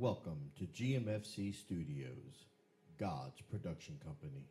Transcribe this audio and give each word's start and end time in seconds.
Welcome 0.00 0.52
to 0.60 0.64
GMFC 0.64 1.52
Studios, 1.52 2.46
God's 3.00 3.40
production 3.50 3.98
company. 4.04 4.44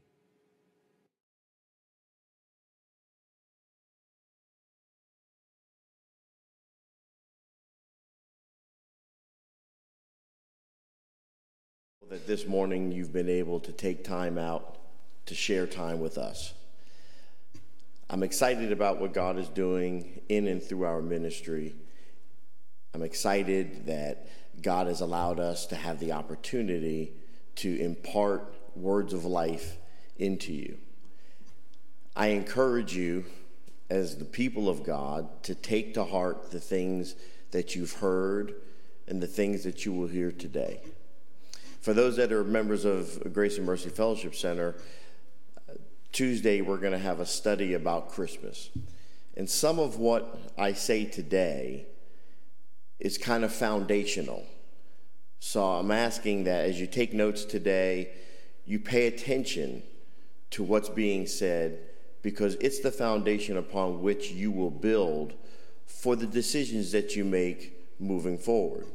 that 12.10 12.28
this 12.28 12.46
morning 12.46 12.92
you've 12.92 13.14
been 13.14 13.30
able 13.30 13.62
to 13.62 13.72
take 13.72 14.04
time 14.04 14.38
out 14.38 14.78
to 15.28 15.34
share 15.34 15.66
time 15.66 16.02
with 16.02 16.18
us. 16.18 16.54
I'm 18.10 18.24
excited 18.24 18.74
about 18.74 19.00
what 19.00 19.14
God 19.14 19.38
is 19.38 19.48
doing 19.48 20.20
in 20.28 20.48
and 20.48 20.62
through 20.62 20.84
our 20.84 21.02
ministry. 21.02 21.74
I'm 22.94 23.02
excited 23.02 23.86
that 23.86 24.28
God 24.62 24.88
has 24.88 25.02
allowed 25.02 25.40
us 25.40 25.66
to 25.68 25.76
have 25.76 26.00
the 26.00 26.12
opportunity 26.12 27.14
to 27.56 27.80
impart 27.80 28.54
words 28.76 29.14
of 29.14 29.26
life 29.26 29.78
into 30.18 30.54
you. 30.54 30.78
I 32.16 32.28
encourage 32.28 32.96
you, 32.96 33.26
as 33.90 34.18
the 34.18 34.26
people 34.26 34.70
of 34.70 34.84
God, 34.84 35.44
to 35.44 35.56
take 35.56 35.94
to 35.94 36.04
heart 36.04 36.52
the 36.52 36.60
things 36.60 37.16
that 37.52 37.76
you've 37.76 37.94
heard 37.94 38.56
and 39.08 39.22
the 39.22 39.28
things 39.28 39.64
that 39.64 39.86
you 39.86 39.94
will 39.94 40.08
hear 40.08 40.32
today. 40.32 40.82
For 41.82 41.94
those 41.94 42.18
that 42.18 42.32
are 42.32 42.44
members 42.44 42.86
of 42.86 43.34
Grace 43.34 43.58
and 43.58 43.66
Mercy 43.66 43.90
Fellowship 43.90 44.36
Center, 44.36 44.76
Tuesday 46.12 46.62
we're 46.62 46.78
going 46.78 46.94
to 46.94 46.98
have 46.98 47.20
a 47.20 47.26
study 47.26 47.76
about 47.76 48.10
Christmas. 48.10 48.70
And 49.36 49.50
some 49.50 49.78
of 49.80 49.98
what 49.98 50.40
I 50.58 50.74
say 50.74 51.06
today 51.06 51.86
is 53.00 53.18
kind 53.18 53.44
of 53.44 53.54
foundational. 53.54 54.46
So 55.40 55.64
I'm 55.64 55.92
asking 55.92 56.46
that 56.46 56.66
as 56.66 56.80
you 56.80 56.88
take 56.88 57.14
notes 57.14 57.46
today, 57.46 58.12
you 58.66 58.80
pay 58.80 59.08
attention 59.08 59.84
to 60.52 60.64
what's 60.64 60.90
being 60.90 61.28
said 61.28 61.80
because 62.22 62.56
it's 62.56 62.80
the 62.80 62.92
foundation 62.92 63.58
upon 63.58 64.02
which 64.02 64.32
you 64.32 64.52
will 64.52 64.72
build 64.72 65.34
for 65.86 66.16
the 66.16 66.28
decisions 66.28 66.92
that 66.92 67.16
you 67.16 67.24
make 67.24 67.74
moving 68.00 68.38
forward. 68.38 68.88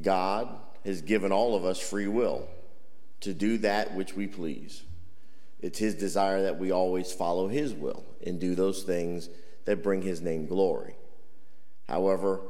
God 0.00 0.48
has 0.84 1.02
given 1.02 1.32
all 1.32 1.54
of 1.54 1.64
us 1.64 1.78
free 1.78 2.08
will 2.08 2.48
to 3.20 3.34
do 3.34 3.58
that 3.58 3.94
which 3.94 4.14
we 4.14 4.26
please. 4.26 4.82
It's 5.60 5.78
His 5.78 5.94
desire 5.94 6.42
that 6.42 6.58
we 6.58 6.72
always 6.72 7.12
follow 7.12 7.48
His 7.48 7.72
will 7.72 8.04
and 8.26 8.40
do 8.40 8.54
those 8.54 8.82
things 8.82 9.28
that 9.64 9.82
bring 9.82 10.02
His 10.02 10.20
name 10.20 10.46
glory. 10.46 10.96
However, 11.92 12.40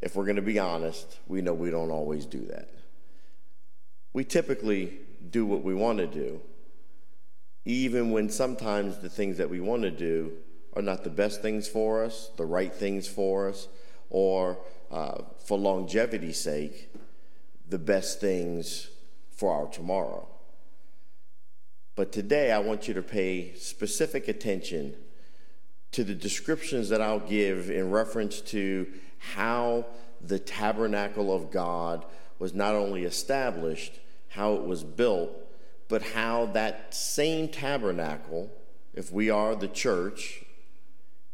if 0.00 0.14
we're 0.14 0.26
going 0.26 0.36
to 0.36 0.42
be 0.42 0.60
honest, 0.60 1.18
we 1.26 1.42
know 1.42 1.52
we 1.52 1.72
don't 1.72 1.90
always 1.90 2.24
do 2.24 2.46
that. 2.46 2.68
We 4.12 4.22
typically 4.22 4.92
do 5.28 5.44
what 5.44 5.64
we 5.64 5.74
want 5.74 5.98
to 5.98 6.06
do, 6.06 6.40
even 7.64 8.12
when 8.12 8.30
sometimes 8.30 8.98
the 8.98 9.08
things 9.08 9.38
that 9.38 9.50
we 9.50 9.58
want 9.58 9.82
to 9.82 9.90
do 9.90 10.34
are 10.74 10.82
not 10.82 11.02
the 11.02 11.10
best 11.10 11.42
things 11.42 11.66
for 11.66 12.04
us, 12.04 12.30
the 12.36 12.46
right 12.46 12.72
things 12.72 13.08
for 13.08 13.48
us, 13.48 13.66
or 14.08 14.56
uh, 14.92 15.22
for 15.44 15.58
longevity's 15.58 16.38
sake, 16.40 16.88
the 17.68 17.80
best 17.80 18.20
things 18.20 18.88
for 19.32 19.52
our 19.52 19.66
tomorrow. 19.66 20.28
But 21.96 22.12
today, 22.12 22.52
I 22.52 22.60
want 22.60 22.86
you 22.86 22.94
to 22.94 23.02
pay 23.02 23.52
specific 23.54 24.28
attention 24.28 24.94
to 25.96 26.04
the 26.04 26.14
descriptions 26.14 26.90
that 26.90 27.00
I'll 27.00 27.20
give 27.20 27.70
in 27.70 27.90
reference 27.90 28.42
to 28.42 28.86
how 29.16 29.86
the 30.20 30.38
tabernacle 30.38 31.34
of 31.34 31.50
God 31.50 32.04
was 32.38 32.52
not 32.52 32.74
only 32.74 33.04
established, 33.04 33.98
how 34.28 34.56
it 34.56 34.64
was 34.64 34.84
built, 34.84 35.30
but 35.88 36.02
how 36.02 36.50
that 36.52 36.94
same 36.94 37.48
tabernacle, 37.48 38.50
if 38.92 39.10
we 39.10 39.30
are 39.30 39.56
the 39.56 39.68
church 39.68 40.44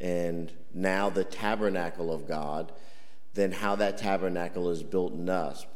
and 0.01 0.53
now 0.73 1.11
the 1.11 1.25
tabernacle 1.25 2.13
of 2.13 2.29
God, 2.29 2.71
then 3.35 3.51
how 3.51 3.75
that 3.75 3.99
tabernacle 3.99 4.71
is 4.71 4.85
built 4.85 5.13
in 5.13 5.29
us. 5.29 5.67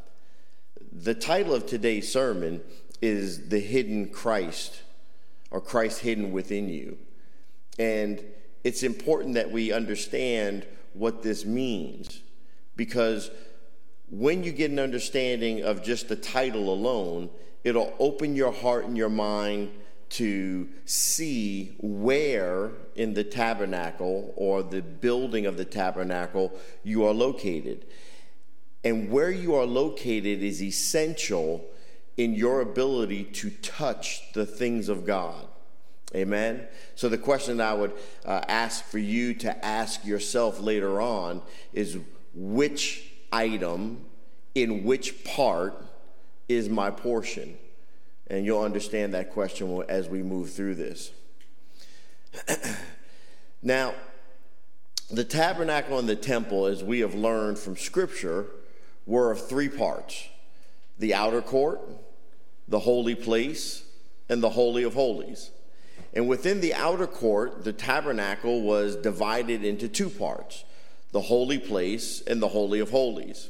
The 0.92 1.14
title 1.14 1.54
of 1.54 1.66
today's 1.66 2.12
sermon 2.12 2.62
is 3.02 3.48
The 3.48 3.58
Hidden 3.58 4.10
Christ, 4.10 4.80
or 5.50 5.60
Christ 5.60 6.02
Hidden 6.02 6.30
Within 6.30 6.68
You. 6.68 6.98
And 7.80 8.24
it's 8.66 8.82
important 8.82 9.34
that 9.34 9.52
we 9.52 9.70
understand 9.70 10.66
what 10.92 11.22
this 11.22 11.44
means 11.44 12.20
because 12.74 13.30
when 14.10 14.42
you 14.42 14.50
get 14.50 14.72
an 14.72 14.80
understanding 14.80 15.62
of 15.62 15.84
just 15.84 16.08
the 16.08 16.16
title 16.16 16.72
alone, 16.72 17.30
it'll 17.62 17.94
open 18.00 18.34
your 18.34 18.50
heart 18.50 18.84
and 18.84 18.96
your 18.96 19.08
mind 19.08 19.70
to 20.08 20.68
see 20.84 21.76
where 21.78 22.72
in 22.96 23.14
the 23.14 23.22
tabernacle 23.22 24.34
or 24.34 24.64
the 24.64 24.82
building 24.82 25.46
of 25.46 25.56
the 25.56 25.64
tabernacle 25.64 26.52
you 26.82 27.06
are 27.06 27.14
located. 27.14 27.86
And 28.82 29.12
where 29.12 29.30
you 29.30 29.54
are 29.54 29.64
located 29.64 30.42
is 30.42 30.60
essential 30.60 31.64
in 32.16 32.34
your 32.34 32.62
ability 32.62 33.22
to 33.24 33.50
touch 33.50 34.32
the 34.32 34.44
things 34.44 34.88
of 34.88 35.06
God. 35.06 35.46
Amen. 36.14 36.66
So, 36.94 37.08
the 37.08 37.18
question 37.18 37.60
I 37.60 37.74
would 37.74 37.92
uh, 38.24 38.40
ask 38.48 38.84
for 38.84 38.98
you 38.98 39.34
to 39.34 39.64
ask 39.64 40.04
yourself 40.04 40.60
later 40.60 41.00
on 41.00 41.42
is 41.72 41.98
which 42.32 43.10
item 43.32 44.04
in 44.54 44.84
which 44.84 45.24
part 45.24 45.84
is 46.48 46.68
my 46.68 46.90
portion? 46.90 47.56
And 48.28 48.44
you'll 48.44 48.62
understand 48.62 49.14
that 49.14 49.32
question 49.32 49.82
as 49.88 50.08
we 50.08 50.22
move 50.22 50.52
through 50.52 50.76
this. 50.76 51.10
now, 53.62 53.94
the 55.10 55.24
tabernacle 55.24 55.98
and 55.98 56.08
the 56.08 56.16
temple, 56.16 56.66
as 56.66 56.82
we 56.82 57.00
have 57.00 57.14
learned 57.14 57.58
from 57.58 57.76
Scripture, 57.76 58.46
were 59.06 59.30
of 59.30 59.48
three 59.48 59.68
parts 59.68 60.28
the 60.98 61.14
outer 61.14 61.42
court, 61.42 61.80
the 62.68 62.78
holy 62.78 63.14
place, 63.14 63.84
and 64.28 64.42
the 64.42 64.50
Holy 64.50 64.82
of 64.82 64.94
Holies. 64.94 65.50
And 66.12 66.28
within 66.28 66.60
the 66.60 66.74
outer 66.74 67.06
court, 67.06 67.64
the 67.64 67.72
tabernacle 67.72 68.62
was 68.62 68.96
divided 68.96 69.64
into 69.64 69.88
two 69.88 70.10
parts 70.10 70.64
the 71.12 71.20
holy 71.20 71.58
place 71.58 72.20
and 72.26 72.42
the 72.42 72.48
Holy 72.48 72.80
of 72.80 72.90
Holies. 72.90 73.48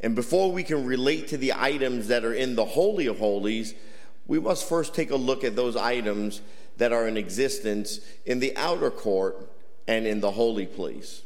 And 0.00 0.14
before 0.14 0.52
we 0.52 0.62
can 0.62 0.84
relate 0.84 1.28
to 1.28 1.38
the 1.38 1.52
items 1.54 2.08
that 2.08 2.24
are 2.24 2.34
in 2.34 2.54
the 2.54 2.64
Holy 2.64 3.06
of 3.06 3.18
Holies, 3.18 3.74
we 4.26 4.40
must 4.40 4.68
first 4.68 4.94
take 4.94 5.10
a 5.10 5.16
look 5.16 5.44
at 5.44 5.56
those 5.56 5.76
items 5.76 6.42
that 6.78 6.92
are 6.92 7.06
in 7.06 7.16
existence 7.16 8.00
in 8.26 8.40
the 8.40 8.56
outer 8.56 8.90
court 8.90 9.48
and 9.86 10.06
in 10.06 10.20
the 10.20 10.32
holy 10.32 10.66
place. 10.66 11.22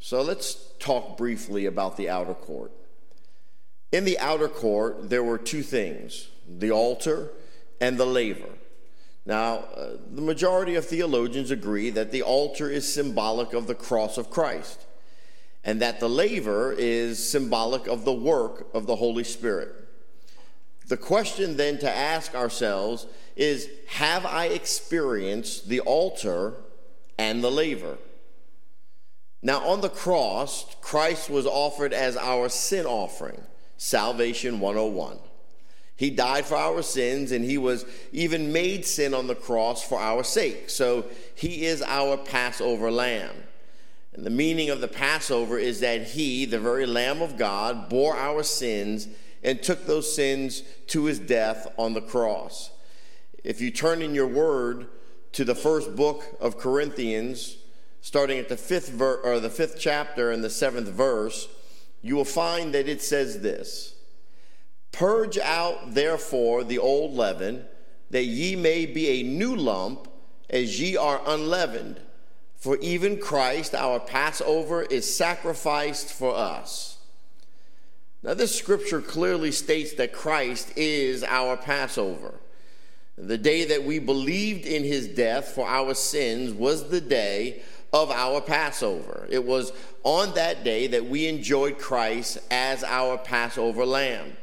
So 0.00 0.22
let's 0.22 0.56
talk 0.78 1.16
briefly 1.16 1.66
about 1.66 1.96
the 1.96 2.08
outer 2.08 2.34
court. 2.34 2.72
In 3.92 4.04
the 4.04 4.18
outer 4.18 4.48
court, 4.48 5.10
there 5.10 5.24
were 5.24 5.38
two 5.38 5.62
things 5.62 6.28
the 6.48 6.70
altar 6.70 7.30
and 7.80 7.98
the 7.98 8.06
laver. 8.06 8.48
Now, 9.26 9.56
uh, 9.76 9.96
the 10.10 10.22
majority 10.22 10.76
of 10.76 10.86
theologians 10.86 11.50
agree 11.50 11.90
that 11.90 12.10
the 12.10 12.22
altar 12.22 12.70
is 12.70 12.92
symbolic 12.92 13.52
of 13.52 13.66
the 13.66 13.74
cross 13.74 14.16
of 14.18 14.30
Christ 14.30 14.86
and 15.62 15.82
that 15.82 16.00
the 16.00 16.08
laver 16.08 16.72
is 16.72 17.30
symbolic 17.30 17.86
of 17.86 18.04
the 18.04 18.12
work 18.12 18.68
of 18.72 18.86
the 18.86 18.96
Holy 18.96 19.24
Spirit. 19.24 19.74
The 20.88 20.96
question 20.96 21.56
then 21.56 21.78
to 21.78 21.90
ask 21.90 22.34
ourselves 22.34 23.06
is 23.36 23.68
Have 23.88 24.24
I 24.24 24.46
experienced 24.46 25.68
the 25.68 25.80
altar 25.80 26.54
and 27.18 27.44
the 27.44 27.50
laver? 27.50 27.98
Now, 29.42 29.66
on 29.68 29.80
the 29.80 29.88
cross, 29.88 30.66
Christ 30.82 31.30
was 31.30 31.46
offered 31.46 31.92
as 31.92 32.16
our 32.16 32.48
sin 32.48 32.84
offering, 32.84 33.42
Salvation 33.76 34.60
101. 34.60 35.18
He 36.00 36.08
died 36.08 36.46
for 36.46 36.56
our 36.56 36.80
sins, 36.80 37.30
and 37.30 37.44
he 37.44 37.58
was 37.58 37.84
even 38.10 38.54
made 38.54 38.86
sin 38.86 39.12
on 39.12 39.26
the 39.26 39.34
cross 39.34 39.86
for 39.86 40.00
our 40.00 40.24
sake. 40.24 40.70
So 40.70 41.04
he 41.34 41.66
is 41.66 41.82
our 41.82 42.16
Passover 42.16 42.90
lamb. 42.90 43.36
And 44.14 44.24
the 44.24 44.30
meaning 44.30 44.70
of 44.70 44.80
the 44.80 44.88
Passover 44.88 45.58
is 45.58 45.80
that 45.80 46.04
he, 46.04 46.46
the 46.46 46.58
very 46.58 46.86
Lamb 46.86 47.20
of 47.20 47.36
God, 47.36 47.90
bore 47.90 48.16
our 48.16 48.42
sins 48.42 49.08
and 49.42 49.62
took 49.62 49.84
those 49.84 50.10
sins 50.10 50.62
to 50.86 51.04
his 51.04 51.18
death 51.18 51.70
on 51.76 51.92
the 51.92 52.00
cross. 52.00 52.70
If 53.44 53.60
you 53.60 53.70
turn 53.70 54.00
in 54.00 54.14
your 54.14 54.26
word 54.26 54.86
to 55.32 55.44
the 55.44 55.54
first 55.54 55.96
book 55.96 56.24
of 56.40 56.56
Corinthians, 56.56 57.58
starting 58.00 58.38
at 58.38 58.48
the 58.48 58.56
fifth 58.56 58.88
ver- 58.88 59.20
or 59.20 59.38
the 59.38 59.50
fifth 59.50 59.76
chapter 59.78 60.30
and 60.30 60.42
the 60.42 60.48
seventh 60.48 60.88
verse, 60.88 61.46
you 62.00 62.16
will 62.16 62.24
find 62.24 62.72
that 62.72 62.88
it 62.88 63.02
says 63.02 63.42
this. 63.42 63.96
Purge 64.92 65.38
out, 65.38 65.94
therefore, 65.94 66.64
the 66.64 66.78
old 66.78 67.14
leaven, 67.14 67.64
that 68.10 68.24
ye 68.24 68.56
may 68.56 68.86
be 68.86 69.08
a 69.08 69.22
new 69.22 69.54
lump, 69.54 70.08
as 70.48 70.80
ye 70.80 70.96
are 70.96 71.22
unleavened. 71.26 72.00
For 72.56 72.76
even 72.78 73.18
Christ, 73.18 73.74
our 73.74 74.00
Passover, 74.00 74.82
is 74.82 75.16
sacrificed 75.16 76.12
for 76.12 76.34
us. 76.34 76.98
Now, 78.22 78.34
this 78.34 78.54
scripture 78.54 79.00
clearly 79.00 79.50
states 79.50 79.94
that 79.94 80.12
Christ 80.12 80.72
is 80.76 81.24
our 81.24 81.56
Passover. 81.56 82.34
The 83.16 83.38
day 83.38 83.64
that 83.66 83.84
we 83.84 83.98
believed 83.98 84.66
in 84.66 84.84
his 84.84 85.08
death 85.08 85.48
for 85.48 85.66
our 85.66 85.94
sins 85.94 86.52
was 86.52 86.88
the 86.88 87.00
day 87.00 87.62
of 87.92 88.10
our 88.10 88.40
Passover. 88.40 89.26
It 89.30 89.44
was 89.44 89.72
on 90.04 90.34
that 90.34 90.64
day 90.64 90.86
that 90.88 91.06
we 91.06 91.26
enjoyed 91.26 91.78
Christ 91.78 92.38
as 92.50 92.84
our 92.84 93.16
Passover 93.18 93.86
lamb. 93.86 94.36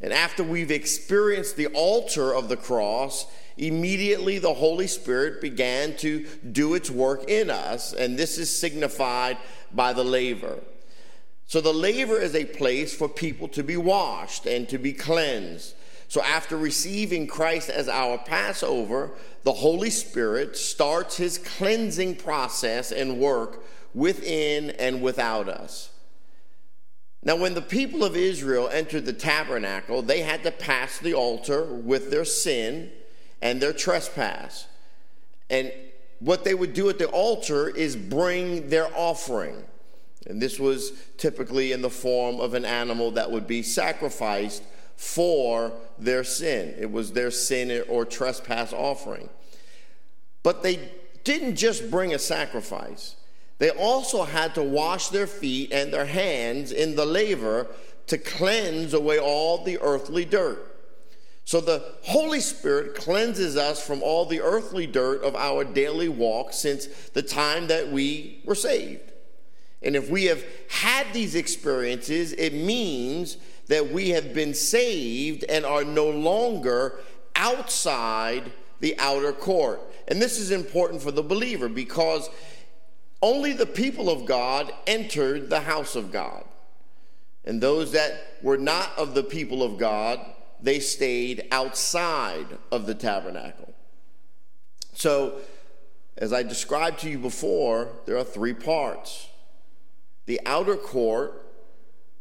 And 0.00 0.12
after 0.12 0.42
we've 0.42 0.70
experienced 0.70 1.56
the 1.56 1.66
altar 1.68 2.34
of 2.34 2.48
the 2.48 2.56
cross, 2.56 3.26
immediately 3.58 4.38
the 4.38 4.54
Holy 4.54 4.86
Spirit 4.86 5.40
began 5.40 5.96
to 5.98 6.26
do 6.52 6.74
its 6.74 6.90
work 6.90 7.28
in 7.28 7.50
us, 7.50 7.92
and 7.92 8.18
this 8.18 8.38
is 8.38 8.56
signified 8.56 9.36
by 9.72 9.92
the 9.92 10.04
laver. 10.04 10.58
So, 11.46 11.60
the 11.60 11.74
laver 11.74 12.16
is 12.16 12.34
a 12.34 12.44
place 12.44 12.94
for 12.94 13.08
people 13.08 13.48
to 13.48 13.62
be 13.62 13.76
washed 13.76 14.46
and 14.46 14.68
to 14.68 14.78
be 14.78 14.92
cleansed. 14.92 15.74
So, 16.08 16.22
after 16.22 16.56
receiving 16.56 17.26
Christ 17.26 17.68
as 17.68 17.88
our 17.88 18.18
Passover, 18.18 19.10
the 19.42 19.52
Holy 19.52 19.90
Spirit 19.90 20.56
starts 20.56 21.16
his 21.16 21.38
cleansing 21.38 22.16
process 22.16 22.92
and 22.92 23.18
work 23.18 23.64
within 23.94 24.70
and 24.70 25.02
without 25.02 25.48
us. 25.48 25.89
Now, 27.22 27.36
when 27.36 27.54
the 27.54 27.62
people 27.62 28.02
of 28.02 28.16
Israel 28.16 28.68
entered 28.72 29.04
the 29.04 29.12
tabernacle, 29.12 30.00
they 30.00 30.22
had 30.22 30.42
to 30.44 30.50
pass 30.50 30.98
the 30.98 31.14
altar 31.14 31.64
with 31.64 32.10
their 32.10 32.24
sin 32.24 32.90
and 33.42 33.60
their 33.60 33.74
trespass. 33.74 34.66
And 35.50 35.72
what 36.20 36.44
they 36.44 36.54
would 36.54 36.72
do 36.72 36.88
at 36.88 36.98
the 36.98 37.08
altar 37.08 37.68
is 37.68 37.96
bring 37.96 38.68
their 38.68 38.88
offering. 38.96 39.64
And 40.26 40.40
this 40.40 40.58
was 40.58 40.92
typically 41.16 41.72
in 41.72 41.82
the 41.82 41.90
form 41.90 42.40
of 42.40 42.54
an 42.54 42.64
animal 42.64 43.10
that 43.12 43.30
would 43.30 43.46
be 43.46 43.62
sacrificed 43.62 44.62
for 44.96 45.72
their 45.98 46.24
sin. 46.24 46.74
It 46.78 46.90
was 46.90 47.12
their 47.12 47.30
sin 47.30 47.84
or 47.88 48.04
trespass 48.04 48.72
offering. 48.72 49.30
But 50.42 50.62
they 50.62 50.90
didn't 51.24 51.56
just 51.56 51.90
bring 51.90 52.14
a 52.14 52.18
sacrifice, 52.18 53.16
they 53.60 53.70
also 53.70 54.24
had 54.24 54.54
to 54.54 54.62
wash 54.62 55.08
their 55.08 55.26
feet 55.26 55.70
and 55.70 55.92
their 55.92 56.06
hands 56.06 56.72
in 56.72 56.96
the 56.96 57.04
laver 57.04 57.66
to 58.06 58.16
cleanse 58.16 58.94
away 58.94 59.18
all 59.18 59.62
the 59.62 59.78
earthly 59.82 60.24
dirt. 60.24 60.66
So 61.44 61.60
the 61.60 61.84
Holy 62.02 62.40
Spirit 62.40 62.94
cleanses 62.94 63.58
us 63.58 63.86
from 63.86 64.02
all 64.02 64.24
the 64.24 64.40
earthly 64.40 64.86
dirt 64.86 65.22
of 65.22 65.36
our 65.36 65.64
daily 65.64 66.08
walk 66.08 66.54
since 66.54 66.86
the 67.10 67.22
time 67.22 67.66
that 67.66 67.92
we 67.92 68.40
were 68.46 68.54
saved. 68.54 69.12
And 69.82 69.94
if 69.94 70.08
we 70.08 70.24
have 70.24 70.42
had 70.70 71.12
these 71.12 71.34
experiences, 71.34 72.32
it 72.32 72.54
means 72.54 73.36
that 73.66 73.92
we 73.92 74.08
have 74.10 74.32
been 74.32 74.54
saved 74.54 75.44
and 75.50 75.66
are 75.66 75.84
no 75.84 76.08
longer 76.08 76.98
outside 77.36 78.52
the 78.80 78.98
outer 78.98 79.32
court. 79.32 79.82
And 80.08 80.20
this 80.20 80.38
is 80.38 80.50
important 80.50 81.02
for 81.02 81.10
the 81.10 81.22
believer 81.22 81.68
because 81.68 82.30
only 83.22 83.52
the 83.52 83.66
people 83.66 84.08
of 84.08 84.24
God 84.24 84.72
entered 84.86 85.50
the 85.50 85.60
house 85.60 85.94
of 85.96 86.10
God. 86.10 86.44
And 87.44 87.60
those 87.60 87.92
that 87.92 88.38
were 88.42 88.58
not 88.58 88.90
of 88.96 89.14
the 89.14 89.22
people 89.22 89.62
of 89.62 89.78
God, 89.78 90.20
they 90.62 90.80
stayed 90.80 91.46
outside 91.50 92.46
of 92.70 92.86
the 92.86 92.94
tabernacle. 92.94 93.72
So, 94.92 95.38
as 96.16 96.32
I 96.32 96.42
described 96.42 97.00
to 97.00 97.10
you 97.10 97.18
before, 97.18 97.88
there 98.04 98.18
are 98.18 98.24
three 98.24 98.52
parts. 98.52 99.28
The 100.26 100.40
outer 100.44 100.76
court 100.76 101.46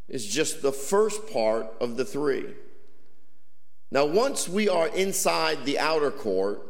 is 0.07 0.25
just 0.25 0.61
the 0.61 0.71
first 0.71 1.31
part 1.31 1.67
of 1.81 1.97
the 1.97 2.05
three. 2.05 2.45
Now, 3.91 4.05
once 4.05 4.47
we 4.47 4.69
are 4.69 4.87
inside 4.87 5.65
the 5.65 5.79
outer 5.79 6.11
court, 6.11 6.65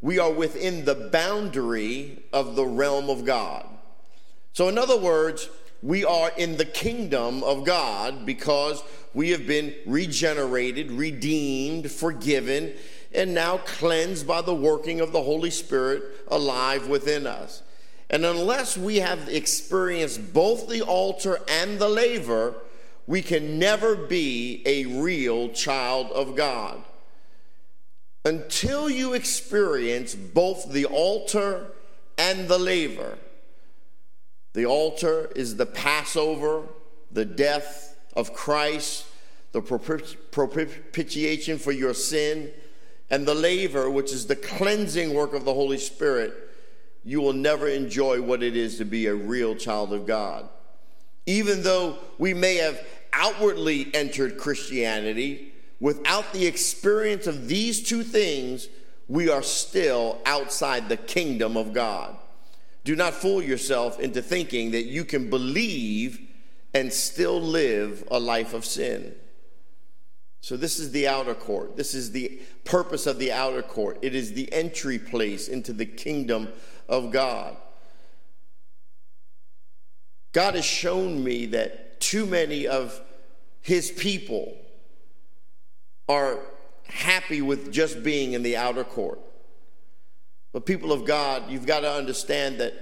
we 0.00 0.18
are 0.18 0.32
within 0.32 0.84
the 0.84 0.94
boundary 0.94 2.22
of 2.32 2.56
the 2.56 2.64
realm 2.64 3.10
of 3.10 3.24
God. 3.24 3.66
So, 4.52 4.68
in 4.68 4.78
other 4.78 4.98
words, 4.98 5.48
we 5.82 6.04
are 6.04 6.30
in 6.36 6.56
the 6.56 6.64
kingdom 6.64 7.42
of 7.42 7.64
God 7.64 8.26
because 8.26 8.82
we 9.14 9.30
have 9.30 9.46
been 9.46 9.74
regenerated, 9.86 10.90
redeemed, 10.90 11.90
forgiven, 11.90 12.72
and 13.12 13.34
now 13.34 13.58
cleansed 13.58 14.26
by 14.26 14.40
the 14.40 14.54
working 14.54 15.00
of 15.00 15.12
the 15.12 15.22
Holy 15.22 15.50
Spirit 15.50 16.02
alive 16.28 16.86
within 16.86 17.26
us. 17.26 17.62
And 18.08 18.24
unless 18.24 18.76
we 18.76 18.96
have 18.96 19.28
experienced 19.28 20.32
both 20.32 20.68
the 20.68 20.82
altar 20.82 21.40
and 21.48 21.78
the 21.78 21.88
laver, 21.88 22.54
we 23.06 23.22
can 23.22 23.58
never 23.58 23.94
be 23.96 24.62
a 24.66 24.84
real 24.86 25.48
child 25.50 26.10
of 26.12 26.36
God. 26.36 26.82
Until 28.24 28.90
you 28.90 29.14
experience 29.14 30.14
both 30.14 30.70
the 30.70 30.84
altar 30.84 31.68
and 32.18 32.48
the 32.48 32.58
laver, 32.58 33.18
the 34.52 34.66
altar 34.66 35.30
is 35.34 35.56
the 35.56 35.66
Passover, 35.66 36.64
the 37.10 37.24
death 37.24 37.96
of 38.14 38.34
Christ, 38.34 39.06
the 39.52 39.62
propitiation 39.62 41.58
for 41.58 41.72
your 41.72 41.94
sin, 41.94 42.50
and 43.10 43.26
the 43.26 43.34
laver, 43.34 43.88
which 43.88 44.12
is 44.12 44.26
the 44.26 44.36
cleansing 44.36 45.14
work 45.14 45.32
of 45.32 45.44
the 45.44 45.54
Holy 45.54 45.78
Spirit. 45.78 46.34
You 47.04 47.20
will 47.20 47.32
never 47.32 47.66
enjoy 47.68 48.20
what 48.20 48.42
it 48.42 48.56
is 48.56 48.76
to 48.78 48.84
be 48.84 49.06
a 49.06 49.14
real 49.14 49.54
child 49.56 49.92
of 49.92 50.06
God. 50.06 50.48
Even 51.26 51.62
though 51.62 51.98
we 52.18 52.34
may 52.34 52.56
have 52.56 52.84
outwardly 53.12 53.92
entered 53.94 54.36
Christianity, 54.36 55.49
without 55.80 56.32
the 56.32 56.46
experience 56.46 57.26
of 57.26 57.48
these 57.48 57.82
two 57.82 58.02
things, 58.02 58.68
we 59.08 59.28
are 59.28 59.42
still 59.42 60.18
outside 60.24 60.88
the 60.88 60.96
kingdom 60.96 61.56
of 61.56 61.72
God. 61.72 62.16
Do 62.84 62.94
not 62.94 63.14
fool 63.14 63.42
yourself 63.42 63.98
into 63.98 64.22
thinking 64.22 64.70
that 64.70 64.84
you 64.84 65.04
can 65.04 65.28
believe 65.28 66.20
and 66.72 66.92
still 66.92 67.40
live 67.40 68.04
a 68.10 68.20
life 68.20 68.54
of 68.54 68.64
sin. 68.64 69.14
So, 70.42 70.56
this 70.56 70.78
is 70.78 70.92
the 70.92 71.06
outer 71.06 71.34
court. 71.34 71.76
This 71.76 71.94
is 71.94 72.12
the 72.12 72.40
purpose 72.64 73.06
of 73.06 73.18
the 73.18 73.32
outer 73.32 73.62
court. 73.62 73.98
It 74.00 74.14
is 74.14 74.32
the 74.32 74.50
entry 74.52 74.98
place 74.98 75.48
into 75.48 75.72
the 75.72 75.84
kingdom 75.84 76.48
of 76.88 77.10
God. 77.10 77.56
God 80.32 80.54
has 80.54 80.64
shown 80.64 81.22
me 81.22 81.46
that 81.46 82.00
too 82.00 82.24
many 82.24 82.66
of 82.66 83.00
his 83.60 83.90
people 83.90 84.56
are 86.10 86.40
happy 86.88 87.40
with 87.40 87.72
just 87.72 88.02
being 88.02 88.32
in 88.32 88.42
the 88.42 88.56
outer 88.56 88.82
court. 88.82 89.20
But, 90.52 90.66
people 90.66 90.90
of 90.90 91.04
God, 91.04 91.48
you've 91.48 91.66
got 91.66 91.80
to 91.80 91.92
understand 91.92 92.58
that 92.58 92.74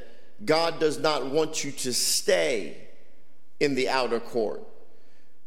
God 0.46 0.80
does 0.80 0.98
not 0.98 1.26
want 1.26 1.62
you 1.62 1.70
to 1.72 1.92
stay 1.92 2.88
in 3.60 3.74
the 3.74 3.90
outer 3.90 4.18
court. 4.18 4.62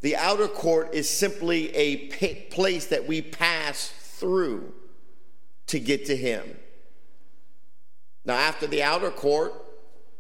The 0.02 0.16
outer 0.16 0.48
court 0.48 0.94
is 0.94 1.10
simply 1.10 1.76
a 1.76 2.08
place 2.50 2.86
that 2.88 3.08
we 3.08 3.24
pass 3.24 3.88
through 3.88 4.74
to 5.68 5.80
get 5.80 6.06
to 6.06 6.16
Him. 6.16 6.56
Now, 8.26 8.36
after 8.36 8.68
the 8.68 8.84
outer 8.84 9.10
court, 9.10 9.54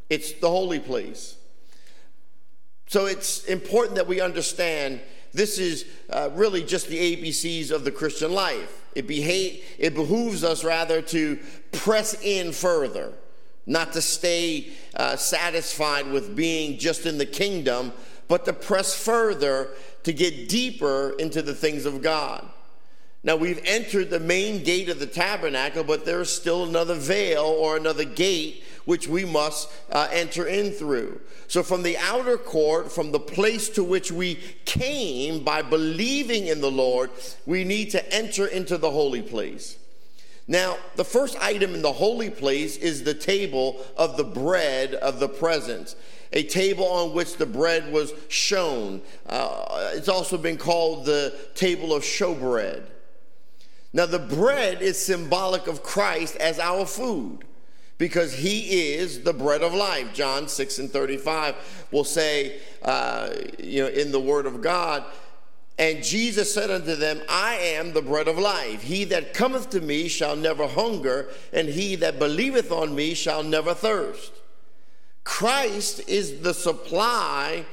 it's 0.09 0.31
the 0.33 0.49
holy 0.49 0.79
place. 0.79 1.35
So 2.87 3.05
it's 3.05 3.45
important 3.45 3.97
that 3.97 4.07
we 4.07 4.19
understand 4.19 4.99
this 5.33 5.57
is 5.57 5.85
uh, 6.09 6.29
really 6.33 6.63
just 6.63 6.87
the 6.87 7.15
ABCs 7.15 7.71
of 7.71 7.83
the 7.83 7.91
Christian 7.91 8.33
life. 8.33 8.81
It, 8.95 9.05
it 9.09 9.95
behooves 9.95 10.43
us 10.43 10.63
rather 10.63 11.01
to 11.03 11.39
press 11.71 12.21
in 12.21 12.51
further, 12.51 13.13
not 13.65 13.93
to 13.93 14.01
stay 14.01 14.69
uh, 14.95 15.15
satisfied 15.15 16.07
with 16.07 16.35
being 16.35 16.77
just 16.77 17.05
in 17.05 17.17
the 17.17 17.25
kingdom, 17.25 17.93
but 18.27 18.45
to 18.45 18.53
press 18.53 18.93
further 18.93 19.69
to 20.03 20.13
get 20.13 20.49
deeper 20.49 21.15
into 21.19 21.41
the 21.41 21.53
things 21.53 21.85
of 21.85 22.01
God. 22.01 22.47
Now, 23.23 23.35
we've 23.35 23.61
entered 23.65 24.09
the 24.09 24.19
main 24.19 24.63
gate 24.63 24.89
of 24.89 24.99
the 24.99 25.05
tabernacle, 25.05 25.83
but 25.83 26.05
there's 26.05 26.33
still 26.33 26.63
another 26.63 26.95
veil 26.95 27.43
or 27.43 27.77
another 27.77 28.03
gate 28.03 28.63
which 28.85 29.07
we 29.07 29.25
must 29.25 29.69
uh, 29.91 30.07
enter 30.11 30.45
in 30.45 30.71
through. 30.71 31.19
So, 31.47 31.63
from 31.63 31.83
the 31.83 31.97
outer 31.97 32.37
court, 32.37 32.91
from 32.91 33.11
the 33.11 33.19
place 33.19 33.69
to 33.69 33.83
which 33.83 34.11
we 34.11 34.35
came 34.65 35.43
by 35.43 35.61
believing 35.61 36.47
in 36.47 36.61
the 36.61 36.71
Lord, 36.71 37.09
we 37.45 37.63
need 37.63 37.91
to 37.91 38.13
enter 38.13 38.47
into 38.47 38.77
the 38.77 38.91
holy 38.91 39.21
place. 39.21 39.77
Now, 40.47 40.77
the 40.95 41.05
first 41.05 41.37
item 41.41 41.73
in 41.73 41.81
the 41.81 41.93
holy 41.93 42.29
place 42.29 42.77
is 42.77 43.03
the 43.03 43.13
table 43.13 43.85
of 43.97 44.17
the 44.17 44.23
bread 44.23 44.95
of 44.95 45.19
the 45.19 45.29
presence 45.29 45.95
a 46.33 46.43
table 46.43 46.85
on 46.85 47.13
which 47.13 47.37
the 47.37 47.45
bread 47.45 47.91
was 47.91 48.13
shown. 48.29 49.01
Uh, 49.27 49.91
it's 49.93 50.07
also 50.07 50.37
been 50.37 50.57
called 50.57 51.05
the 51.05 51.35
table 51.55 51.93
of 51.93 52.03
showbread. 52.03 52.83
Now, 53.93 54.05
the 54.05 54.19
bread 54.19 54.81
is 54.81 55.03
symbolic 55.03 55.67
of 55.67 55.83
Christ 55.83 56.37
as 56.37 56.59
our 56.59 56.85
food 56.85 57.43
because 58.01 58.33
he 58.33 58.93
is 58.95 59.21
the 59.21 59.31
bread 59.31 59.61
of 59.61 59.75
life. 59.75 60.11
John 60.11 60.47
6 60.47 60.79
and 60.79 60.89
35 60.89 61.85
will 61.91 62.03
say, 62.03 62.57
uh, 62.81 63.29
you 63.59 63.83
know, 63.83 63.89
in 63.89 64.11
the 64.11 64.19
word 64.19 64.47
of 64.47 64.59
God, 64.59 65.05
and 65.77 66.03
Jesus 66.03 66.51
said 66.51 66.71
unto 66.71 66.95
them, 66.95 67.21
I 67.29 67.57
am 67.57 67.93
the 67.93 68.01
bread 68.01 68.27
of 68.27 68.39
life. 68.39 68.81
He 68.81 69.03
that 69.03 69.35
cometh 69.35 69.69
to 69.69 69.81
me 69.81 70.07
shall 70.07 70.35
never 70.35 70.65
hunger, 70.65 71.29
and 71.53 71.69
he 71.69 71.95
that 71.97 72.17
believeth 72.17 72.71
on 72.71 72.95
me 72.95 73.13
shall 73.13 73.43
never 73.43 73.75
thirst. 73.75 74.31
Christ 75.23 76.01
is 76.09 76.41
the 76.41 76.55
supply 76.55 77.67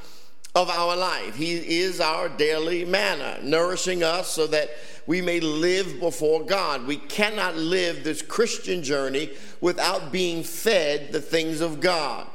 of 0.54 0.70
our 0.70 0.96
life. 0.96 1.36
He 1.36 1.80
is 1.80 2.00
our 2.00 2.28
daily 2.28 2.84
manna, 2.84 3.38
nourishing 3.42 4.02
us 4.02 4.28
so 4.28 4.46
that 4.48 4.70
we 5.06 5.22
may 5.22 5.40
live 5.40 6.00
before 6.00 6.44
God. 6.44 6.86
We 6.86 6.96
cannot 6.96 7.56
live 7.56 8.04
this 8.04 8.22
Christian 8.22 8.82
journey 8.82 9.30
without 9.60 10.12
being 10.12 10.42
fed 10.42 11.12
the 11.12 11.20
things 11.20 11.60
of 11.60 11.80
God. 11.80 12.26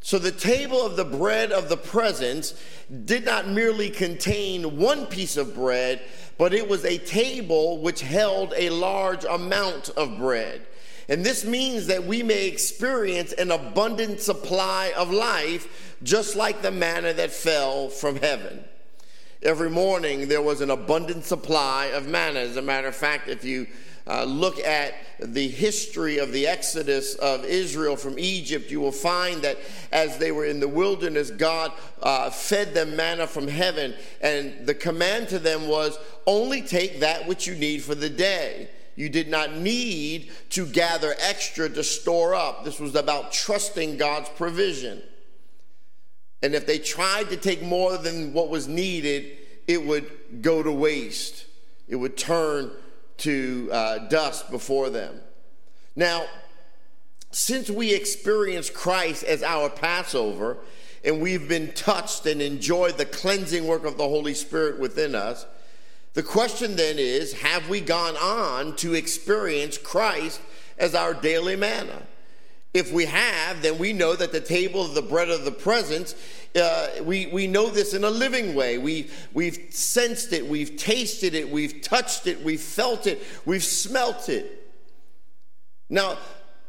So 0.00 0.18
the 0.18 0.32
table 0.32 0.84
of 0.84 0.96
the 0.96 1.04
bread 1.04 1.52
of 1.52 1.68
the 1.68 1.76
presence 1.76 2.60
did 3.04 3.24
not 3.24 3.48
merely 3.48 3.88
contain 3.88 4.76
one 4.76 5.06
piece 5.06 5.36
of 5.36 5.54
bread, 5.54 6.02
but 6.38 6.52
it 6.52 6.68
was 6.68 6.84
a 6.84 6.98
table 6.98 7.78
which 7.78 8.00
held 8.00 8.52
a 8.56 8.70
large 8.70 9.24
amount 9.24 9.90
of 9.90 10.18
bread. 10.18 10.66
And 11.12 11.22
this 11.22 11.44
means 11.44 11.88
that 11.88 12.04
we 12.04 12.22
may 12.22 12.46
experience 12.46 13.34
an 13.34 13.50
abundant 13.50 14.22
supply 14.22 14.94
of 14.96 15.10
life, 15.10 15.98
just 16.02 16.36
like 16.36 16.62
the 16.62 16.70
manna 16.70 17.12
that 17.12 17.30
fell 17.30 17.90
from 17.90 18.16
heaven. 18.16 18.64
Every 19.42 19.68
morning 19.68 20.28
there 20.28 20.40
was 20.40 20.62
an 20.62 20.70
abundant 20.70 21.26
supply 21.26 21.90
of 21.92 22.08
manna. 22.08 22.40
As 22.40 22.56
a 22.56 22.62
matter 22.62 22.88
of 22.88 22.96
fact, 22.96 23.28
if 23.28 23.44
you 23.44 23.66
uh, 24.06 24.24
look 24.24 24.58
at 24.60 24.94
the 25.20 25.48
history 25.48 26.16
of 26.16 26.32
the 26.32 26.46
exodus 26.46 27.14
of 27.16 27.44
Israel 27.44 27.96
from 27.96 28.18
Egypt, 28.18 28.70
you 28.70 28.80
will 28.80 28.90
find 28.90 29.42
that 29.42 29.58
as 29.92 30.16
they 30.16 30.32
were 30.32 30.46
in 30.46 30.60
the 30.60 30.68
wilderness, 30.68 31.30
God 31.30 31.72
uh, 32.02 32.30
fed 32.30 32.72
them 32.72 32.96
manna 32.96 33.26
from 33.26 33.48
heaven. 33.48 33.92
And 34.22 34.66
the 34.66 34.74
command 34.74 35.28
to 35.28 35.38
them 35.38 35.68
was 35.68 35.98
only 36.26 36.62
take 36.62 37.00
that 37.00 37.28
which 37.28 37.46
you 37.46 37.54
need 37.54 37.82
for 37.82 37.94
the 37.94 38.08
day. 38.08 38.70
You 38.94 39.08
did 39.08 39.28
not 39.28 39.56
need 39.56 40.30
to 40.50 40.66
gather 40.66 41.14
extra 41.18 41.68
to 41.68 41.82
store 41.82 42.34
up. 42.34 42.64
This 42.64 42.78
was 42.78 42.94
about 42.94 43.32
trusting 43.32 43.96
God's 43.96 44.28
provision. 44.30 45.02
And 46.42 46.54
if 46.54 46.66
they 46.66 46.78
tried 46.78 47.30
to 47.30 47.36
take 47.36 47.62
more 47.62 47.96
than 47.96 48.32
what 48.32 48.48
was 48.48 48.68
needed, 48.68 49.36
it 49.66 49.84
would 49.84 50.42
go 50.42 50.62
to 50.62 50.72
waste. 50.72 51.46
It 51.88 51.96
would 51.96 52.16
turn 52.16 52.70
to 53.18 53.68
uh, 53.72 53.98
dust 54.08 54.50
before 54.50 54.90
them. 54.90 55.20
Now, 55.94 56.26
since 57.30 57.70
we 57.70 57.94
experience 57.94 58.68
Christ 58.68 59.24
as 59.24 59.42
our 59.42 59.70
Passover, 59.70 60.58
and 61.04 61.20
we've 61.20 61.48
been 61.48 61.72
touched 61.72 62.26
and 62.26 62.42
enjoyed 62.42 62.98
the 62.98 63.06
cleansing 63.06 63.66
work 63.66 63.84
of 63.84 63.96
the 63.96 64.08
Holy 64.08 64.34
Spirit 64.34 64.78
within 64.78 65.14
us, 65.14 65.46
the 66.14 66.22
question 66.22 66.76
then 66.76 66.98
is 66.98 67.32
have 67.34 67.68
we 67.68 67.80
gone 67.80 68.16
on 68.16 68.76
to 68.76 68.94
experience 68.94 69.78
Christ 69.78 70.40
as 70.78 70.94
our 70.94 71.14
daily 71.14 71.56
manna? 71.56 72.02
If 72.74 72.90
we 72.90 73.04
have, 73.04 73.60
then 73.60 73.78
we 73.78 73.92
know 73.92 74.16
that 74.16 74.32
the 74.32 74.40
table 74.40 74.82
of 74.82 74.94
the 74.94 75.02
bread 75.02 75.28
of 75.28 75.44
the 75.44 75.52
presence, 75.52 76.14
uh, 76.56 76.88
we, 77.02 77.26
we 77.26 77.46
know 77.46 77.68
this 77.68 77.92
in 77.92 78.02
a 78.02 78.10
living 78.10 78.54
way. 78.54 78.78
We, 78.78 79.10
we've 79.34 79.58
sensed 79.70 80.32
it, 80.32 80.46
we've 80.46 80.76
tasted 80.76 81.34
it, 81.34 81.50
we've 81.50 81.82
touched 81.82 82.26
it, 82.26 82.42
we've 82.42 82.62
felt 82.62 83.06
it, 83.06 83.22
we've 83.44 83.62
smelt 83.62 84.30
it. 84.30 84.72
Now, 85.90 86.16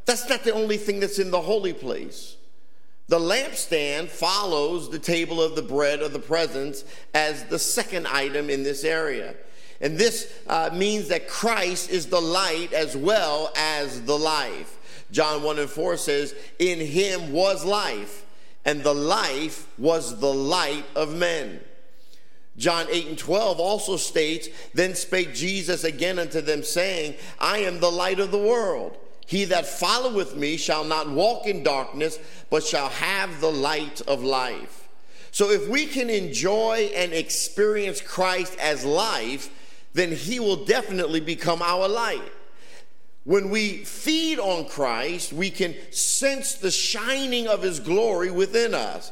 that's 0.06 0.28
not 0.28 0.44
the 0.44 0.54
only 0.54 0.76
thing 0.76 1.00
that's 1.00 1.20
in 1.20 1.32
the 1.32 1.42
holy 1.42 1.72
place. 1.72 2.36
The 3.08 3.20
lampstand 3.20 4.10
follows 4.10 4.90
the 4.90 5.00
table 5.00 5.42
of 5.42 5.56
the 5.56 5.62
bread 5.62 6.02
of 6.02 6.14
the 6.14 6.20
presence 6.20 6.86
as 7.14 7.44
the 7.46 7.60
second 7.60 8.08
item 8.08 8.50
in 8.50 8.64
this 8.64 8.84
area. 8.84 9.36
And 9.82 9.98
this 9.98 10.34
uh, 10.48 10.70
means 10.74 11.10
that 11.10 11.28
Christ 11.28 11.90
is 11.90 12.08
the 12.08 12.22
light 12.22 12.72
as 12.72 12.96
well 12.96 13.52
as 13.56 14.04
the 14.04 14.18
life. 14.18 14.80
John 15.12 15.44
1 15.44 15.60
and 15.60 15.70
4 15.70 15.98
says, 15.98 16.34
In 16.58 16.80
him 16.80 17.34
was 17.34 17.66
life, 17.66 18.26
and 18.64 18.82
the 18.82 18.96
life 18.96 19.68
was 19.78 20.20
the 20.20 20.34
light 20.34 20.86
of 20.96 21.14
men. 21.14 21.60
John 22.56 22.86
8 22.90 23.08
and 23.08 23.18
12 23.18 23.60
also 23.60 23.98
states, 23.98 24.48
Then 24.74 24.96
spake 24.96 25.34
Jesus 25.34 25.84
again 25.84 26.18
unto 26.18 26.40
them, 26.40 26.64
saying, 26.64 27.16
I 27.40 27.60
am 27.60 27.80
the 27.80 27.92
light 27.92 28.20
of 28.20 28.32
the 28.32 28.38
world. 28.38 28.98
He 29.26 29.46
that 29.46 29.66
followeth 29.66 30.36
me 30.36 30.58
shall 30.58 30.84
not 30.84 31.10
walk 31.10 31.48
in 31.48 31.64
darkness, 31.64 32.20
but 32.50 32.64
shall 32.64 32.90
have 32.90 33.40
the 33.40 33.52
light 33.52 34.02
of 34.02 34.24
life. 34.24 34.88
So 35.32 35.50
if 35.50 35.68
we 35.68 35.88
can 35.88 36.10
enjoy 36.10 36.92
and 36.96 37.14
experience 37.14 38.02
Christ 38.02 38.58
as 38.60 38.86
life, 38.86 39.50
then 39.94 40.12
he 40.12 40.40
will 40.40 40.66
definitely 40.66 41.20
become 41.20 41.62
our 41.62 41.88
light. 41.88 42.32
When 43.24 43.50
we 43.50 43.86
feed 43.86 44.38
on 44.38 44.66
Christ, 44.66 45.32
we 45.32 45.50
can 45.50 45.76
sense 45.92 46.56
the 46.56 46.72
shining 46.72 47.48
of 47.48 47.62
his 47.62 47.80
glory 47.80 48.30
within 48.30 48.74
us, 48.74 49.12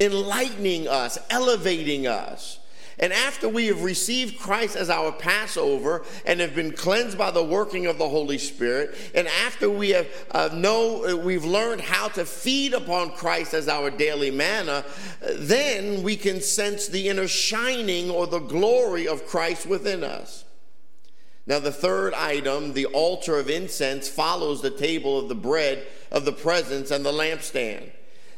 enlightening 0.00 0.88
us, 0.88 1.18
elevating 1.30 2.06
us. 2.06 2.58
And 2.98 3.12
after 3.12 3.48
we 3.48 3.66
have 3.66 3.82
received 3.82 4.38
Christ 4.38 4.76
as 4.76 4.88
our 4.88 5.10
Passover 5.10 6.04
and 6.24 6.40
have 6.40 6.54
been 6.54 6.72
cleansed 6.72 7.18
by 7.18 7.30
the 7.30 7.42
working 7.42 7.86
of 7.86 7.98
the 7.98 8.08
Holy 8.08 8.38
Spirit, 8.38 8.94
and 9.14 9.26
after 9.26 9.68
we 9.68 9.90
have 9.90 10.06
uh, 10.30 10.50
know 10.52 11.04
uh, 11.04 11.16
we've 11.16 11.44
learned 11.44 11.80
how 11.80 12.08
to 12.08 12.24
feed 12.24 12.72
upon 12.72 13.10
Christ 13.10 13.52
as 13.52 13.68
our 13.68 13.90
daily 13.90 14.30
manna, 14.30 14.84
then 15.34 16.02
we 16.02 16.16
can 16.16 16.40
sense 16.40 16.86
the 16.86 17.08
inner 17.08 17.28
shining 17.28 18.10
or 18.10 18.26
the 18.26 18.38
glory 18.38 19.08
of 19.08 19.26
Christ 19.26 19.66
within 19.66 20.04
us. 20.04 20.44
Now, 21.46 21.58
the 21.58 21.72
third 21.72 22.14
item, 22.14 22.72
the 22.72 22.86
altar 22.86 23.38
of 23.38 23.50
incense, 23.50 24.08
follows 24.08 24.62
the 24.62 24.70
table 24.70 25.18
of 25.18 25.28
the 25.28 25.34
bread 25.34 25.86
of 26.10 26.24
the 26.24 26.32
presence 26.32 26.90
and 26.90 27.04
the 27.04 27.12
lampstand. 27.12 27.90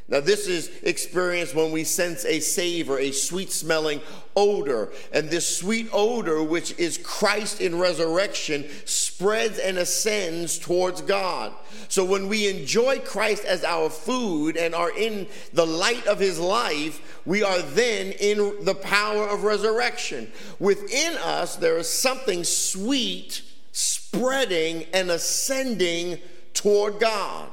Now, 0.09 0.21
this 0.21 0.47
is 0.47 0.71
experienced 0.85 1.57
when 1.57 1.73
we 1.73 1.83
sense 1.83 2.25
a 2.25 2.39
savor, 2.39 2.97
a 2.97 3.11
sweet 3.11 3.51
smelling 3.51 4.01
odor. 4.37 4.91
And 5.13 5.29
this 5.29 5.59
sweet 5.59 5.89
odor, 5.93 6.45
which 6.45 6.79
is 6.79 6.97
Christ 6.97 7.61
in 7.61 7.77
resurrection, 7.77 8.67
spreads 8.85 9.59
and 9.59 9.79
ascends 9.79 10.61
towards 10.61 11.01
God. 11.01 11.53
So, 11.89 12.05
when 12.05 12.29
we 12.29 12.49
enjoy 12.49 13.01
Christ 13.01 13.45
as 13.45 13.65
our 13.65 13.91
food 13.91 14.57
and 14.57 14.77
are 14.77 14.97
in 14.97 15.27
the 15.53 15.67
light 15.67 16.07
of 16.07 16.21
his 16.21 16.39
life, 16.39 17.21
we 17.27 17.43
are 17.43 17.61
then 17.61 18.13
in 18.13 18.65
the 18.65 18.77
power 18.77 19.27
of 19.27 19.43
resurrection. 19.43 20.31
Within 20.61 21.17
us, 21.17 21.57
there 21.57 21.79
is 21.79 21.89
something 21.89 22.45
sweet 22.45 23.43
spreading 23.73 24.85
and 24.95 25.11
ascending 25.11 26.19
toward 26.55 27.01
God. 27.01 27.51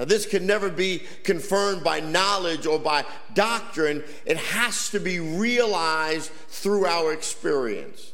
Now, 0.00 0.06
this 0.06 0.24
can 0.24 0.46
never 0.46 0.70
be 0.70 1.02
confirmed 1.24 1.84
by 1.84 2.00
knowledge 2.00 2.64
or 2.64 2.78
by 2.78 3.04
doctrine. 3.34 4.02
It 4.24 4.38
has 4.38 4.88
to 4.92 4.98
be 4.98 5.20
realized 5.20 6.30
through 6.30 6.86
our 6.86 7.12
experience. 7.12 8.12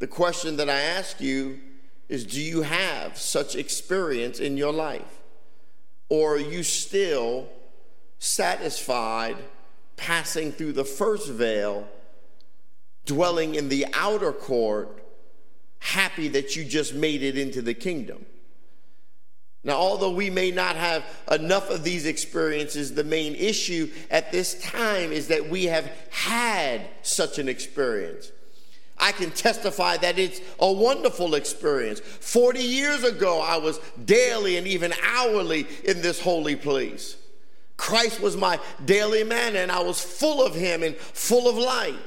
The 0.00 0.08
question 0.08 0.56
that 0.56 0.68
I 0.68 0.80
ask 0.80 1.20
you 1.20 1.60
is 2.08 2.26
Do 2.26 2.40
you 2.40 2.62
have 2.62 3.16
such 3.16 3.54
experience 3.54 4.40
in 4.40 4.56
your 4.56 4.72
life? 4.72 5.20
Or 6.08 6.34
are 6.34 6.40
you 6.40 6.64
still 6.64 7.46
satisfied 8.18 9.36
passing 9.96 10.50
through 10.50 10.72
the 10.72 10.84
first 10.84 11.30
veil, 11.30 11.86
dwelling 13.06 13.54
in 13.54 13.68
the 13.68 13.86
outer 13.94 14.32
court, 14.32 15.00
happy 15.78 16.26
that 16.26 16.56
you 16.56 16.64
just 16.64 16.92
made 16.92 17.22
it 17.22 17.38
into 17.38 17.62
the 17.62 17.74
kingdom? 17.74 18.26
Now, 19.64 19.74
although 19.74 20.10
we 20.10 20.30
may 20.30 20.50
not 20.50 20.76
have 20.76 21.04
enough 21.30 21.70
of 21.70 21.82
these 21.82 22.06
experiences, 22.06 22.94
the 22.94 23.04
main 23.04 23.34
issue 23.34 23.90
at 24.10 24.30
this 24.30 24.60
time 24.62 25.12
is 25.12 25.28
that 25.28 25.48
we 25.48 25.64
have 25.64 25.90
had 26.10 26.82
such 27.02 27.38
an 27.38 27.48
experience. 27.48 28.30
I 28.98 29.12
can 29.12 29.30
testify 29.30 29.96
that 29.98 30.18
it's 30.18 30.40
a 30.58 30.72
wonderful 30.72 31.34
experience. 31.34 32.00
40 32.00 32.60
years 32.60 33.04
ago, 33.04 33.40
I 33.40 33.56
was 33.56 33.78
daily 34.04 34.56
and 34.56 34.66
even 34.66 34.92
hourly 35.02 35.66
in 35.84 36.02
this 36.02 36.20
holy 36.20 36.56
place. 36.56 37.16
Christ 37.76 38.20
was 38.20 38.36
my 38.36 38.58
daily 38.84 39.22
manna, 39.22 39.60
and 39.60 39.70
I 39.70 39.80
was 39.80 40.00
full 40.00 40.44
of 40.44 40.54
Him 40.54 40.82
and 40.82 40.96
full 40.96 41.48
of 41.48 41.56
light. 41.56 41.98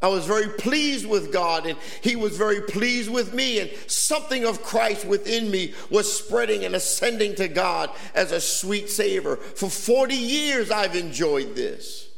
I 0.00 0.06
was 0.06 0.26
very 0.26 0.48
pleased 0.48 1.06
with 1.06 1.32
God, 1.32 1.66
and 1.66 1.76
He 2.02 2.14
was 2.14 2.36
very 2.36 2.60
pleased 2.60 3.10
with 3.10 3.34
me, 3.34 3.58
and 3.58 3.70
something 3.88 4.44
of 4.44 4.62
Christ 4.62 5.04
within 5.04 5.50
me 5.50 5.74
was 5.90 6.12
spreading 6.12 6.64
and 6.64 6.76
ascending 6.76 7.34
to 7.36 7.48
God 7.48 7.90
as 8.14 8.30
a 8.30 8.40
sweet 8.40 8.90
savor. 8.90 9.36
For 9.36 9.68
40 9.68 10.14
years, 10.14 10.70
I've 10.70 10.94
enjoyed 10.94 11.56
this. 11.56 12.08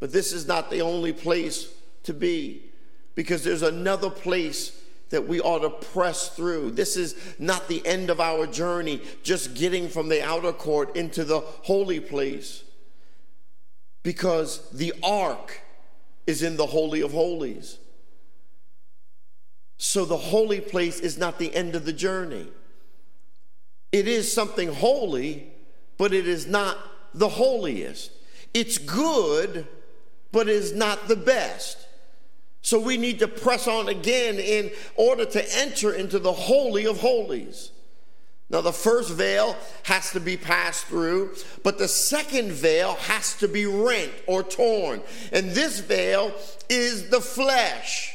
But 0.00 0.12
this 0.12 0.32
is 0.32 0.46
not 0.46 0.70
the 0.70 0.80
only 0.80 1.12
place 1.12 1.68
to 2.04 2.14
be, 2.14 2.70
because 3.14 3.44
there's 3.44 3.62
another 3.62 4.08
place 4.08 4.72
that 5.10 5.28
we 5.28 5.40
ought 5.40 5.60
to 5.60 5.70
press 5.70 6.30
through. 6.30 6.70
This 6.70 6.96
is 6.96 7.14
not 7.38 7.68
the 7.68 7.86
end 7.86 8.08
of 8.08 8.20
our 8.20 8.46
journey, 8.46 9.02
just 9.22 9.54
getting 9.54 9.90
from 9.90 10.08
the 10.08 10.24
outer 10.24 10.52
court 10.52 10.96
into 10.96 11.24
the 11.24 11.40
holy 11.40 12.00
place. 12.00 12.64
Because 14.02 14.70
the 14.70 14.94
ark 15.02 15.60
is 16.26 16.42
in 16.42 16.56
the 16.56 16.66
Holy 16.66 17.00
of 17.00 17.12
Holies. 17.12 17.78
So 19.76 20.04
the 20.04 20.16
holy 20.16 20.60
place 20.60 21.00
is 21.00 21.18
not 21.18 21.38
the 21.38 21.54
end 21.54 21.74
of 21.74 21.84
the 21.84 21.92
journey. 21.92 22.46
It 23.92 24.08
is 24.08 24.32
something 24.32 24.72
holy, 24.72 25.48
but 25.98 26.12
it 26.12 26.26
is 26.26 26.46
not 26.46 26.78
the 27.12 27.28
holiest. 27.28 28.10
It's 28.52 28.78
good, 28.78 29.66
but 30.32 30.48
it 30.48 30.54
is 30.54 30.72
not 30.72 31.06
the 31.08 31.16
best. 31.16 31.78
So 32.62 32.80
we 32.80 32.96
need 32.96 33.18
to 33.18 33.28
press 33.28 33.68
on 33.68 33.88
again 33.88 34.36
in 34.38 34.70
order 34.96 35.26
to 35.26 35.58
enter 35.58 35.92
into 35.92 36.18
the 36.18 36.32
Holy 36.32 36.86
of 36.86 36.98
Holies. 36.98 37.70
Now, 38.54 38.60
the 38.60 38.72
first 38.72 39.10
veil 39.10 39.56
has 39.82 40.12
to 40.12 40.20
be 40.20 40.36
passed 40.36 40.86
through, 40.86 41.34
but 41.64 41.76
the 41.76 41.88
second 41.88 42.52
veil 42.52 42.94
has 42.94 43.34
to 43.38 43.48
be 43.48 43.66
rent 43.66 44.12
or 44.28 44.44
torn. 44.44 45.02
And 45.32 45.50
this 45.50 45.80
veil 45.80 46.32
is 46.68 47.08
the 47.08 47.20
flesh. 47.20 48.14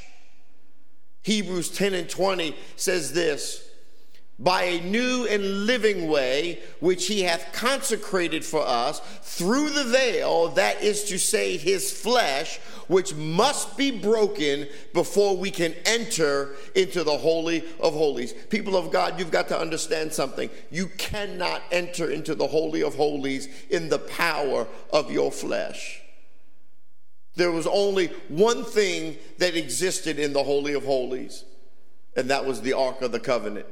Hebrews 1.23 1.71
10 1.71 1.93
and 1.93 2.09
20 2.09 2.55
says 2.77 3.11
this 3.11 3.68
by 4.39 4.63
a 4.63 4.81
new 4.81 5.27
and 5.27 5.65
living 5.65 6.07
way 6.07 6.59
which 6.79 7.07
he 7.07 7.21
hath 7.23 7.51
consecrated 7.51 8.45
for 8.45 8.65
us 8.65 9.01
through 9.21 9.69
the 9.69 9.83
veil, 9.83 10.47
that 10.49 10.81
is 10.81 11.03
to 11.05 11.19
say, 11.19 11.57
his 11.57 11.91
flesh, 11.91 12.57
which 12.87 13.13
must 13.15 13.77
be 13.77 13.91
broken 13.91 14.65
before 14.93 15.35
we 15.35 15.51
can 15.51 15.75
enter 15.85 16.55
into 16.73 17.03
the 17.03 17.17
Holy 17.17 17.63
of 17.81 17.93
Holies. 17.93 18.31
People 18.49 18.77
of 18.77 18.91
God, 18.91 19.19
you've 19.19 19.29
got 19.29 19.49
to 19.49 19.59
understand 19.59 20.13
something. 20.13 20.49
You 20.71 20.87
cannot 20.97 21.61
enter 21.71 22.09
into 22.09 22.33
the 22.33 22.47
Holy 22.47 22.81
of 22.81 22.95
Holies 22.95 23.49
in 23.69 23.89
the 23.89 23.99
power 23.99 24.67
of 24.91 25.11
your 25.11 25.31
flesh. 25.31 26.01
There 27.35 27.51
was 27.51 27.67
only 27.67 28.07
one 28.29 28.63
thing 28.63 29.17
that 29.37 29.55
existed 29.55 30.17
in 30.17 30.33
the 30.33 30.43
Holy 30.43 30.73
of 30.73 30.83
Holies, 30.85 31.43
and 32.15 32.29
that 32.29 32.45
was 32.45 32.61
the 32.61 32.73
Ark 32.73 33.01
of 33.01 33.11
the 33.11 33.19
Covenant. 33.19 33.67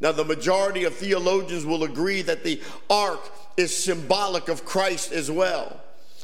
Now, 0.00 0.12
the 0.12 0.24
majority 0.24 0.84
of 0.84 0.94
theologians 0.94 1.66
will 1.66 1.84
agree 1.84 2.22
that 2.22 2.42
the 2.42 2.60
ark 2.88 3.20
is 3.56 3.76
symbolic 3.76 4.48
of 4.48 4.64
Christ 4.64 5.12
as 5.12 5.30
well. 5.30 5.80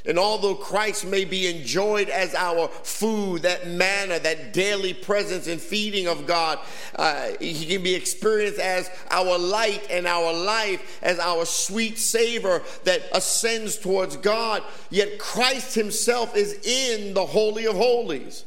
And 0.07 0.21
although 0.21 0.55
Christ 0.55 1.05
may 1.05 1.25
be 1.25 1.49
enjoyed 1.49 2.09
as 2.09 2.35
our 2.35 2.69
food, 2.69 3.43
that 3.43 3.67
manna, 3.67 4.21
that 4.21 4.53
daily 4.53 4.95
presence 4.95 5.49
and 5.49 5.61
feeding 5.61 6.07
of 6.07 6.27
God, 6.27 6.61
uh, 6.95 7.31
he 7.41 7.67
can 7.67 7.83
be 7.83 7.95
experienced 7.95 8.61
as 8.61 8.89
our 9.11 9.37
light 9.37 9.85
and 9.91 10.07
our 10.07 10.33
life, 10.33 11.01
as 11.03 11.19
our 11.19 11.45
sweet 11.45 11.99
savor 11.99 12.63
that 12.85 13.03
ascends 13.13 13.77
towards 13.77 14.17
God. 14.17 14.63
Yet 14.91 15.19
Christ 15.19 15.75
himself 15.75 16.37
is 16.37 16.55
in 16.65 17.13
the 17.13 17.27
Holy 17.27 17.67
of 17.67 17.75
Holies. 17.75 18.45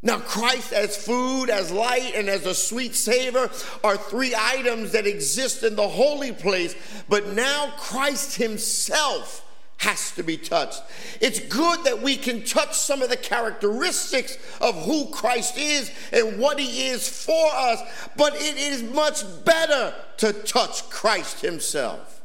Now, 0.00 0.18
Christ 0.18 0.72
as 0.72 0.96
food, 0.96 1.50
as 1.50 1.72
light, 1.72 2.12
and 2.14 2.28
as 2.28 2.46
a 2.46 2.54
sweet 2.54 2.94
savor 2.94 3.50
are 3.82 3.96
three 3.96 4.32
items 4.36 4.92
that 4.92 5.06
exist 5.06 5.64
in 5.64 5.74
the 5.74 5.88
holy 5.88 6.30
place, 6.30 6.76
but 7.08 7.28
now 7.28 7.72
Christ 7.76 8.36
Himself 8.36 9.44
has 9.78 10.12
to 10.12 10.22
be 10.22 10.36
touched. 10.36 10.82
It's 11.20 11.40
good 11.40 11.84
that 11.84 12.02
we 12.02 12.16
can 12.16 12.44
touch 12.44 12.76
some 12.76 13.02
of 13.02 13.10
the 13.10 13.16
characteristics 13.16 14.36
of 14.60 14.74
who 14.84 15.06
Christ 15.06 15.56
is 15.56 15.90
and 16.12 16.38
what 16.38 16.60
He 16.60 16.88
is 16.88 17.08
for 17.08 17.50
us, 17.52 17.80
but 18.16 18.34
it 18.36 18.56
is 18.56 18.82
much 18.82 19.22
better 19.44 19.94
to 20.18 20.32
touch 20.32 20.88
Christ 20.90 21.40
Himself. 21.40 22.22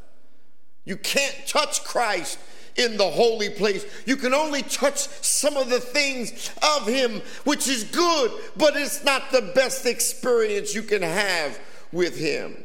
You 0.86 0.98
can't 0.98 1.48
touch 1.48 1.84
Christ 1.84 2.38
in 2.76 2.98
the 2.98 3.10
holy 3.10 3.50
place. 3.50 3.86
You 4.06 4.16
can 4.16 4.34
only 4.34 4.62
touch 4.64 4.98
some 4.98 5.58
of 5.58 5.70
the 5.70 5.80
things 5.80 6.52
of 6.78 6.88
Him, 6.88 7.22
which 7.44 7.68
is 7.68 7.84
good, 7.84 8.32
but 8.58 8.76
it's 8.76 9.04
not 9.04 9.32
the 9.32 9.52
best 9.56 9.86
experience 9.86 10.74
you 10.74 10.84
can 10.84 11.02
have 11.02 11.60
with 11.92 12.18
Him. 12.18 12.64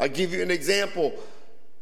I'll 0.00 0.08
give 0.08 0.32
you 0.32 0.42
an 0.42 0.50
example. 0.50 1.12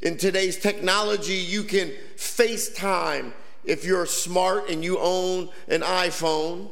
In 0.00 0.16
today's 0.16 0.58
technology, 0.58 1.34
you 1.34 1.62
can 1.62 1.92
FaceTime. 2.16 3.32
If 3.64 3.84
you're 3.84 4.06
smart 4.06 4.68
and 4.68 4.84
you 4.84 4.98
own 4.98 5.48
an 5.68 5.82
iPhone, 5.82 6.70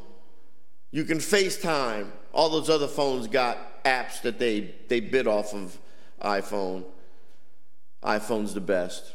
you 0.90 1.04
can 1.04 1.18
FaceTime. 1.18 2.10
All 2.32 2.50
those 2.50 2.68
other 2.68 2.88
phones 2.88 3.26
got 3.28 3.84
apps 3.84 4.20
that 4.22 4.38
they, 4.38 4.74
they 4.88 5.00
bid 5.00 5.26
off 5.26 5.54
of 5.54 5.78
iPhone. 6.20 6.84
iPhone's 8.02 8.52
the 8.52 8.60
best 8.60 9.14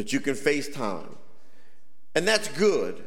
but 0.00 0.14
you 0.14 0.18
can 0.18 0.32
FaceTime. 0.32 1.14
And 2.14 2.26
that's 2.26 2.48
good. 2.48 3.04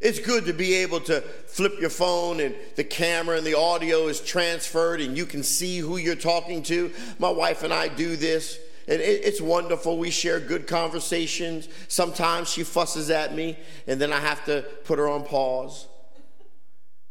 It's 0.00 0.18
good 0.18 0.44
to 0.44 0.52
be 0.52 0.74
able 0.74 1.00
to 1.00 1.22
flip 1.22 1.80
your 1.80 1.88
phone 1.88 2.40
and 2.40 2.54
the 2.76 2.84
camera 2.84 3.38
and 3.38 3.46
the 3.46 3.56
audio 3.56 4.08
is 4.08 4.20
transferred 4.20 5.00
and 5.00 5.16
you 5.16 5.24
can 5.24 5.42
see 5.42 5.78
who 5.78 5.96
you're 5.96 6.14
talking 6.14 6.62
to. 6.64 6.92
My 7.18 7.30
wife 7.30 7.62
and 7.62 7.72
I 7.72 7.88
do 7.88 8.16
this. 8.16 8.58
And 8.86 9.00
it's 9.00 9.40
wonderful. 9.40 9.96
We 9.96 10.10
share 10.10 10.40
good 10.40 10.66
conversations. 10.66 11.70
Sometimes 11.88 12.50
she 12.50 12.64
fusses 12.64 13.08
at 13.08 13.34
me, 13.34 13.56
and 13.86 13.98
then 13.98 14.12
I 14.12 14.20
have 14.20 14.44
to 14.44 14.60
put 14.84 14.98
her 14.98 15.08
on 15.08 15.24
pause. 15.24 15.88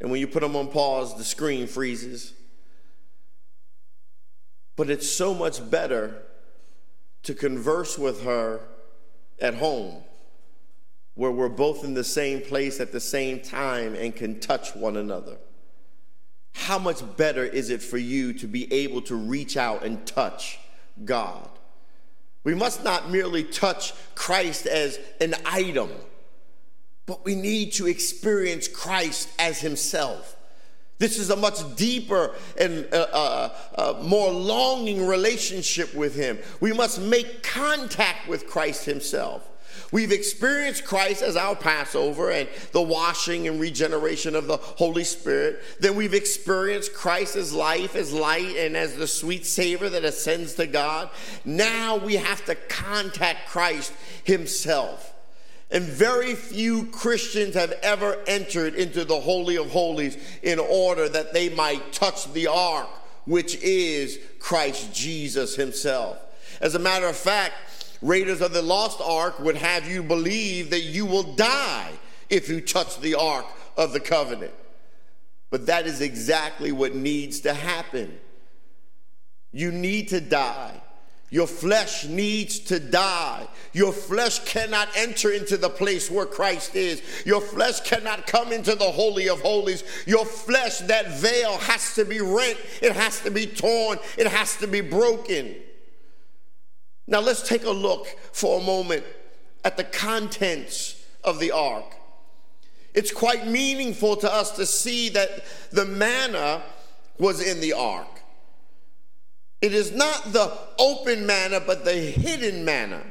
And 0.02 0.12
when 0.12 0.20
you 0.20 0.28
put 0.28 0.42
them 0.42 0.56
on 0.56 0.68
pause, 0.68 1.18
the 1.18 1.24
screen 1.24 1.66
freezes. 1.66 2.34
But 4.76 4.92
it's 4.92 5.10
so 5.10 5.34
much 5.34 5.68
better 5.72 6.22
to 7.24 7.34
converse 7.34 7.98
with 7.98 8.24
her 8.24 8.68
at 9.44 9.54
home 9.56 10.02
where 11.16 11.32
we're 11.32 11.50
both 11.50 11.84
in 11.84 11.94
the 11.94 12.04
same 12.04 12.42
place 12.42 12.80
at 12.80 12.92
the 12.92 13.00
same 13.00 13.40
time 13.40 13.94
and 13.96 14.16
can 14.16 14.40
touch 14.40 14.76
one 14.76 14.98
another. 14.98 15.38
How 16.56 16.80
much 16.80 17.04
better 17.18 17.44
is 17.44 17.70
it 17.70 17.82
for 17.82 17.98
you 17.98 18.34
to 18.34 18.48
be 18.48 18.72
able 18.74 19.02
to 19.04 19.16
reach 19.16 19.58
out 19.58 19.84
and 19.84 20.06
touch 20.08 20.60
God? 21.06 21.50
We 22.44 22.56
must 22.56 22.84
not 22.84 23.10
merely 23.10 23.44
touch 23.44 23.94
Christ 24.16 24.66
as 24.66 25.00
an 25.22 25.36
item, 25.46 25.90
but 27.06 27.24
we 27.24 27.36
need 27.36 27.74
to 27.74 27.88
experience 27.88 28.68
Christ 28.68 29.30
as 29.40 29.60
Himself. 29.62 30.36
This 31.04 31.20
is 31.20 31.32
a 31.32 31.36
much 31.36 31.76
deeper 31.76 32.34
and 32.58 32.88
uh, 32.94 33.08
uh, 33.12 33.50
uh, 33.76 34.02
more 34.04 34.32
longing 34.32 35.06
relationship 35.06 35.94
with 35.94 36.16
Him. 36.16 36.40
We 36.62 36.72
must 36.72 37.02
make 37.02 37.44
contact 37.44 38.30
with 38.30 38.48
Christ 38.48 38.86
Himself. 38.86 39.46
We've 39.92 40.14
experienced 40.14 40.86
Christ 40.86 41.22
as 41.22 41.36
our 41.36 41.58
Passover 41.58 42.32
and 42.32 42.48
the 42.72 42.82
washing 42.82 43.50
and 43.50 43.60
regeneration 43.60 44.34
of 44.34 44.48
the 44.48 44.56
Holy 44.56 45.04
Spirit. 45.04 45.62
Then 45.78 45.98
we've 45.98 46.14
experienced 46.14 46.94
Christ 46.94 47.36
as 47.36 47.54
life, 47.54 47.98
as 47.98 48.14
light, 48.14 48.56
and 48.56 48.78
as 48.78 48.96
the 48.96 49.06
sweet 49.06 49.46
savor 49.46 49.90
that 49.90 50.06
ascends 50.06 50.54
to 50.54 50.68
God. 50.68 51.10
Now 51.44 51.98
we 51.98 52.16
have 52.16 52.46
to 52.46 52.56
contact 52.56 53.50
Christ 53.50 53.92
Himself. 54.24 55.13
And 55.74 55.86
very 55.86 56.36
few 56.36 56.86
Christians 56.86 57.56
have 57.56 57.72
ever 57.82 58.22
entered 58.28 58.76
into 58.76 59.04
the 59.04 59.20
Holy 59.20 59.58
of 59.58 59.72
Holies 59.72 60.18
in 60.44 60.60
order 60.60 61.10
that 61.10 61.34
they 61.34 61.50
might 61.50 61.92
touch 61.92 62.32
the 62.32 62.46
ark, 62.46 62.88
which 63.26 63.56
is 63.56 64.20
Christ 64.38 64.94
Jesus 64.94 65.56
himself. 65.56 66.20
As 66.62 66.76
a 66.76 66.80
matter 66.80 67.08
of 67.08 67.18
fact, 67.18 67.56
Raiders 68.04 68.40
of 68.42 68.54
the 68.54 68.62
Lost 68.62 69.02
Ark 69.02 69.40
would 69.40 69.56
have 69.56 69.90
you 69.90 70.04
believe 70.04 70.70
that 70.70 70.82
you 70.82 71.08
will 71.08 71.34
die 71.34 71.90
if 72.30 72.50
you 72.50 72.62
touch 72.62 73.00
the 73.00 73.16
ark 73.16 73.48
of 73.76 73.94
the 73.94 74.00
covenant. 74.00 74.54
But 75.50 75.66
that 75.66 75.88
is 75.88 76.02
exactly 76.02 76.72
what 76.72 76.94
needs 76.94 77.40
to 77.42 77.54
happen. 77.54 78.20
You 79.52 79.72
need 79.72 80.10
to 80.10 80.22
die. 80.22 80.83
Your 81.34 81.48
flesh 81.48 82.06
needs 82.06 82.60
to 82.60 82.80
die. 82.80 83.48
Your 83.74 83.92
flesh 83.92 84.38
cannot 84.46 84.88
enter 84.96 85.32
into 85.32 85.58
the 85.58 85.68
place 85.68 86.12
where 86.12 86.28
Christ 86.28 86.76
is. 86.76 87.02
Your 87.26 87.42
flesh 87.42 87.82
cannot 87.82 88.28
come 88.28 88.52
into 88.52 88.76
the 88.76 88.92
Holy 88.92 89.30
of 89.30 89.42
Holies. 89.42 89.84
Your 90.06 90.26
flesh, 90.26 90.78
that 90.82 91.18
veil, 91.18 91.58
has 91.58 91.96
to 91.96 92.06
be 92.06 92.22
rent, 92.22 92.60
it 92.84 92.92
has 92.92 93.20
to 93.22 93.32
be 93.32 93.48
torn, 93.48 93.98
it 94.16 94.28
has 94.28 94.58
to 94.58 94.68
be 94.68 94.82
broken. 94.82 95.56
Now, 97.08 97.22
let's 97.22 97.42
take 97.42 97.66
a 97.66 97.72
look 97.72 98.06
for 98.32 98.62
a 98.62 98.64
moment 98.64 99.04
at 99.66 99.76
the 99.76 99.86
contents 99.86 101.04
of 101.24 101.40
the 101.40 101.50
ark. 101.50 101.96
It's 102.94 103.12
quite 103.12 103.48
meaningful 103.48 104.18
to 104.18 104.32
us 104.32 104.52
to 104.58 104.68
see 104.68 105.10
that 105.10 105.44
the 105.72 105.86
manna 105.86 106.62
was 107.18 107.42
in 107.42 107.60
the 107.60 107.74
ark. 107.74 108.13
It 109.64 109.74
is 109.74 109.94
not 109.94 110.34
the 110.34 110.52
open 110.78 111.26
manna, 111.26 111.62
but 111.62 111.86
the 111.86 111.94
hidden 111.94 112.66
manna. 112.66 113.02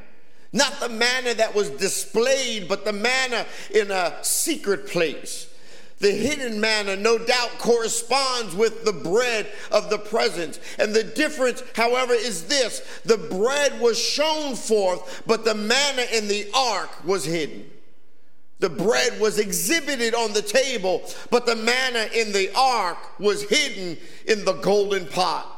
Not 0.53 0.81
the 0.81 0.91
manna 0.91 1.33
that 1.33 1.55
was 1.55 1.71
displayed, 1.71 2.69
but 2.69 2.85
the 2.85 2.93
manna 2.93 3.47
in 3.75 3.91
a 3.91 4.19
secret 4.21 4.87
place. 4.87 5.49
The 6.01 6.11
hidden 6.11 6.61
manna, 6.61 6.97
no 6.97 7.17
doubt, 7.17 7.57
corresponds 7.57 8.55
with 8.55 8.85
the 8.85 8.93
bread 8.93 9.47
of 9.71 9.89
the 9.89 9.97
presence. 9.97 10.61
And 10.79 10.93
the 10.95 11.05
difference, 11.05 11.63
however, 11.75 12.13
is 12.13 12.49
this 12.49 13.01
the 13.07 13.17
bread 13.17 13.81
was 13.81 13.99
shown 13.99 14.55
forth, 14.55 15.23
but 15.27 15.47
the 15.47 15.55
manna 15.55 16.05
in 16.13 16.29
the 16.29 16.51
ark 16.55 17.03
was 17.07 17.25
hidden. 17.25 17.71
The 18.59 18.69
bread 18.69 19.19
was 19.19 19.39
exhibited 19.39 20.15
on 20.15 20.35
the 20.35 20.43
table, 20.43 21.03
but 21.31 21.47
the 21.47 21.57
manna 21.57 22.11
in 22.15 22.31
the 22.33 22.53
ark 22.55 23.19
was 23.19 23.49
hidden 23.49 23.97
in 24.27 24.45
the 24.45 24.53
golden 24.53 25.07
pot. 25.07 25.52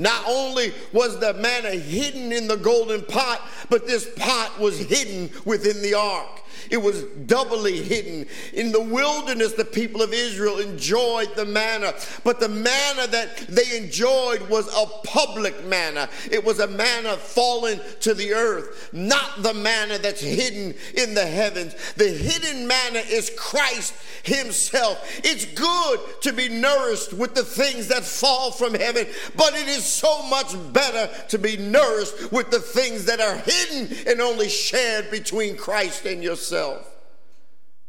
Not 0.00 0.24
only 0.26 0.72
was 0.94 1.20
the 1.20 1.34
manna 1.34 1.72
hidden 1.72 2.32
in 2.32 2.48
the 2.48 2.56
golden 2.56 3.02
pot, 3.02 3.46
but 3.68 3.86
this 3.86 4.08
pot 4.16 4.58
was 4.58 4.78
hidden 4.78 5.30
within 5.44 5.82
the 5.82 5.92
ark. 5.92 6.40
It 6.68 6.78
was 6.78 7.02
doubly 7.26 7.82
hidden. 7.82 8.26
In 8.52 8.72
the 8.72 8.82
wilderness, 8.82 9.52
the 9.54 9.64
people 9.64 10.02
of 10.02 10.12
Israel 10.12 10.58
enjoyed 10.58 11.34
the 11.36 11.46
manna, 11.46 11.94
but 12.24 12.40
the 12.40 12.48
manna 12.48 13.06
that 13.08 13.38
they 13.48 13.76
enjoyed 13.76 14.48
was 14.48 14.68
a 14.68 14.86
public 15.06 15.64
manna. 15.64 16.08
It 16.30 16.44
was 16.44 16.58
a 16.58 16.66
manna 16.66 17.16
fallen 17.16 17.80
to 18.00 18.14
the 18.14 18.34
earth, 18.34 18.90
not 18.92 19.42
the 19.42 19.54
manna 19.54 19.98
that's 19.98 20.20
hidden 20.20 20.74
in 20.94 21.14
the 21.14 21.26
heavens. 21.26 21.74
The 21.96 22.08
hidden 22.08 22.66
manna 22.66 23.00
is 23.00 23.30
Christ 23.36 23.94
Himself. 24.22 25.20
It's 25.24 25.46
good 25.46 26.00
to 26.22 26.32
be 26.32 26.48
nourished 26.48 27.12
with 27.12 27.34
the 27.34 27.44
things 27.44 27.88
that 27.88 28.04
fall 28.04 28.50
from 28.50 28.74
heaven, 28.74 29.06
but 29.36 29.54
it 29.54 29.68
is 29.68 29.84
so 29.84 30.22
much 30.24 30.54
better 30.72 31.10
to 31.28 31.38
be 31.38 31.56
nourished 31.56 32.30
with 32.32 32.50
the 32.50 32.60
things 32.60 33.06
that 33.06 33.20
are 33.20 33.36
hidden 33.36 33.96
and 34.06 34.20
only 34.20 34.48
shared 34.48 35.10
between 35.10 35.56
Christ 35.56 36.04
and 36.04 36.22
yourself 36.22 36.49
yourself. 36.50 36.86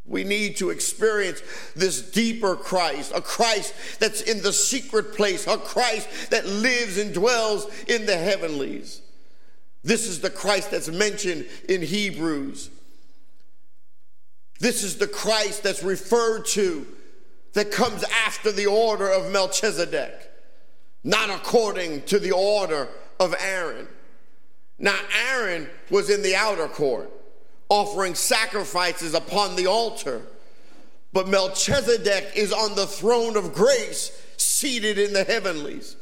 We 0.06 0.24
need 0.24 0.58
to 0.58 0.72
experience 0.72 1.42
this 1.76 2.02
deeper 2.12 2.56
Christ, 2.56 3.12
a 3.16 3.22
Christ 3.22 3.74
that's 4.00 4.22
in 4.22 4.42
the 4.42 4.52
secret 4.52 5.16
place, 5.16 5.48
a 5.48 5.58
Christ 5.58 6.32
that 6.32 6.46
lives 6.46 6.98
and 6.98 7.14
dwells 7.14 7.68
in 7.88 8.06
the 8.06 8.18
heavenlies. 8.18 9.02
This 9.84 10.08
is 10.08 10.20
the 10.20 10.30
Christ 10.30 10.72
that's 10.72 10.90
mentioned 10.90 11.48
in 11.70 11.82
Hebrews. 11.82 12.70
This 14.60 14.84
is 14.84 14.98
the 14.98 15.08
Christ 15.08 15.64
that's 15.64 15.84
referred 15.84 16.46
to 16.48 16.86
that 17.54 17.72
comes 17.72 18.04
after 18.26 18.52
the 18.52 18.68
order 18.68 19.10
of 19.10 19.32
Melchizedek, 19.32 20.30
not 21.04 21.30
according 21.30 22.04
to 22.04 22.20
the 22.20 22.32
order 22.32 22.88
of 23.20 23.36
Aaron. 23.40 23.88
Now, 24.78 24.98
Aaron 25.30 25.70
was 25.90 26.10
in 26.10 26.24
the 26.24 26.36
outer 26.36 26.68
court 26.68 27.12
offering 27.72 28.14
sacrifices 28.16 29.14
upon 29.14 29.56
the 29.56 29.66
altar. 29.66 30.22
But 31.14 31.30
Melchizedek 31.30 32.34
is 32.36 32.52
on 32.52 32.76
the 32.76 32.86
throne 32.86 33.38
of 33.38 33.54
grace, 33.54 34.12
seated 34.36 35.00
in 35.00 35.14
the 35.14 35.24
heavenlies. 35.24 35.96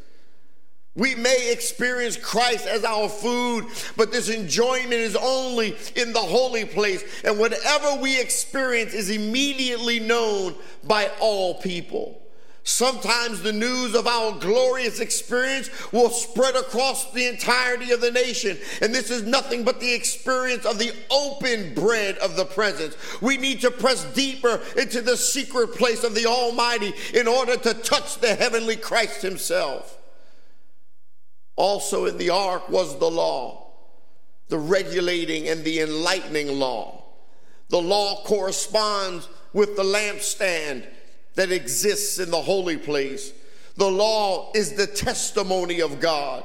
We 0.96 1.14
may 1.14 1.52
experience 1.52 2.18
Christ 2.18 2.66
as 2.66 2.84
our 2.84 3.08
food, 3.08 3.68
but 3.96 4.12
this 4.12 4.30
enjoyment 4.30 4.94
is 4.94 5.16
only 5.16 5.78
in 5.96 6.12
the 6.12 6.20
holy 6.20 6.66
place. 6.66 7.04
And 7.24 7.38
whatever 7.38 8.02
we 8.02 8.20
experience 8.20 8.96
is 8.96 9.12
immediately 9.12 10.00
known 10.00 10.56
by 10.84 11.12
all 11.20 11.62
people. 11.62 12.20
Sometimes 12.64 13.42
the 13.42 13.54
news 13.54 13.96
of 13.96 14.06
our 14.06 14.34
glorious 14.34 15.00
experience 15.00 15.70
will 15.92 16.10
spread 16.10 16.56
across 16.56 17.12
the 17.12 17.26
entirety 17.26 17.92
of 17.92 18.02
the 18.02 18.12
nation. 18.12 18.58
And 18.82 18.94
this 18.94 19.10
is 19.10 19.24
nothing 19.24 19.64
but 19.64 19.80
the 19.80 19.94
experience 19.94 20.66
of 20.66 20.78
the 20.78 20.94
open 21.10 21.74
bread 21.74 22.18
of 22.18 22.36
the 22.36 22.46
presence. 22.46 22.96
We 23.22 23.38
need 23.38 23.62
to 23.62 23.72
press 23.72 24.04
deeper 24.14 24.62
into 24.78 25.02
the 25.02 25.18
secret 25.18 25.74
place 25.76 26.04
of 26.04 26.16
the 26.16 26.26
Almighty 26.26 26.94
in 27.14 27.28
order 27.28 27.56
to 27.58 27.74
touch 27.74 28.20
the 28.20 28.36
heavenly 28.36 28.76
Christ 28.76 29.22
Himself. 29.22 29.98
Also 31.56 32.06
in 32.06 32.18
the 32.18 32.30
ark 32.30 32.70
was 32.70 33.00
the 33.00 33.10
law, 33.10 33.72
the 34.50 34.58
regulating 34.58 35.48
and 35.48 35.64
the 35.64 35.80
enlightening 35.82 36.60
law. 36.60 37.04
The 37.70 37.82
law 37.82 38.24
corresponds 38.24 39.28
with 39.54 39.76
the 39.76 39.84
lampstand 39.84 40.88
that 41.36 41.52
exists 41.52 42.20
in 42.20 42.32
the 42.32 42.42
holy 42.42 42.78
place. 42.78 43.32
The 43.78 43.90
law 43.90 44.52
is 44.54 44.74
the 44.74 44.88
testimony 44.88 45.82
of 45.82 46.00
God. 46.00 46.44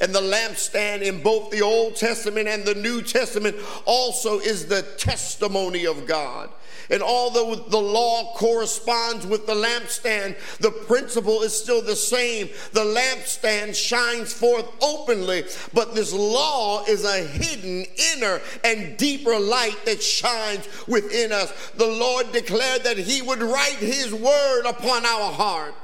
And 0.00 0.14
the 0.14 0.20
lampstand 0.20 1.02
in 1.02 1.22
both 1.22 1.50
the 1.50 1.62
Old 1.62 1.96
Testament 1.96 2.48
and 2.48 2.64
the 2.64 2.74
New 2.74 3.02
Testament 3.02 3.56
also 3.84 4.40
is 4.40 4.66
the 4.66 4.82
testimony 4.82 5.86
of 5.86 6.06
God. 6.06 6.50
And 6.90 7.02
although 7.02 7.54
the 7.54 7.80
law 7.80 8.34
corresponds 8.34 9.26
with 9.26 9.46
the 9.46 9.54
lampstand, 9.54 10.36
the 10.58 10.70
principle 10.70 11.42
is 11.42 11.58
still 11.58 11.80
the 11.80 11.96
same. 11.96 12.48
The 12.72 12.84
lampstand 12.84 13.74
shines 13.74 14.32
forth 14.32 14.66
openly, 14.82 15.44
but 15.72 15.94
this 15.94 16.12
law 16.12 16.84
is 16.84 17.04
a 17.04 17.24
hidden 17.24 17.86
inner 18.14 18.40
and 18.64 18.96
deeper 18.96 19.38
light 19.38 19.78
that 19.86 20.02
shines 20.02 20.68
within 20.86 21.32
us. 21.32 21.52
The 21.76 21.86
Lord 21.86 22.32
declared 22.32 22.84
that 22.84 22.98
He 22.98 23.22
would 23.22 23.42
write 23.42 23.76
His 23.76 24.12
word 24.12 24.66
upon 24.66 25.06
our 25.06 25.32
heart. 25.32 25.74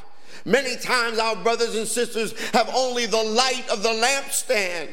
Many 0.44 0.76
times, 0.76 1.18
our 1.18 1.36
brothers 1.36 1.74
and 1.74 1.86
sisters 1.86 2.38
have 2.50 2.70
only 2.74 3.06
the 3.06 3.22
light 3.22 3.68
of 3.70 3.82
the 3.82 3.90
lampstand 3.90 4.88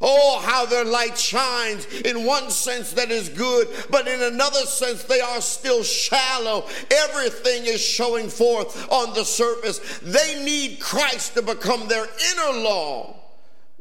Oh, 0.00 0.40
how 0.40 0.66
their 0.66 0.84
light 0.84 1.16
shines. 1.16 1.86
In 2.02 2.24
one 2.24 2.50
sense, 2.50 2.92
that 2.92 3.10
is 3.10 3.28
good, 3.28 3.68
but 3.90 4.06
in 4.06 4.22
another 4.22 4.66
sense, 4.66 5.04
they 5.04 5.20
are 5.20 5.40
still 5.40 5.82
shallow. 5.82 6.66
Everything 6.90 7.64
is 7.64 7.80
showing 7.80 8.28
forth 8.28 8.90
on 8.92 9.14
the 9.14 9.24
surface. 9.24 9.78
They 10.02 10.44
need 10.44 10.80
Christ 10.80 11.34
to 11.34 11.42
become 11.42 11.88
their 11.88 12.04
inner 12.04 12.60
law. 12.60 13.16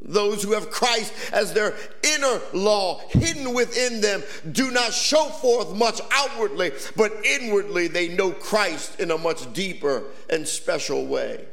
Those 0.08 0.44
who 0.44 0.54
have 0.54 0.70
Christ 0.70 1.12
as 1.34 1.54
their 1.54 1.74
inner 2.04 2.40
law 2.54 3.02
hidden 3.10 3.56
within 3.56 4.02
them 4.02 4.24
do 4.52 4.70
not 4.70 4.94
show 4.94 5.26
forth 5.26 5.76
much 5.76 6.00
outwardly, 6.12 6.74
but 6.96 7.12
inwardly 7.26 7.88
they 7.88 8.10
know 8.10 8.32
Christ 8.32 9.00
in 9.00 9.10
a 9.10 9.18
much 9.18 9.52
deeper 9.54 10.04
and 10.30 10.48
special 10.48 11.08
way. 11.08 11.46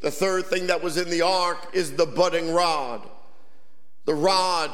The 0.00 0.10
third 0.10 0.46
thing 0.46 0.68
that 0.68 0.82
was 0.82 0.96
in 0.96 1.10
the 1.10 1.22
ark 1.22 1.58
is 1.74 1.92
the 1.92 2.06
budding 2.06 2.52
rod. 2.52 3.06
The 4.06 4.14
rod 4.14 4.70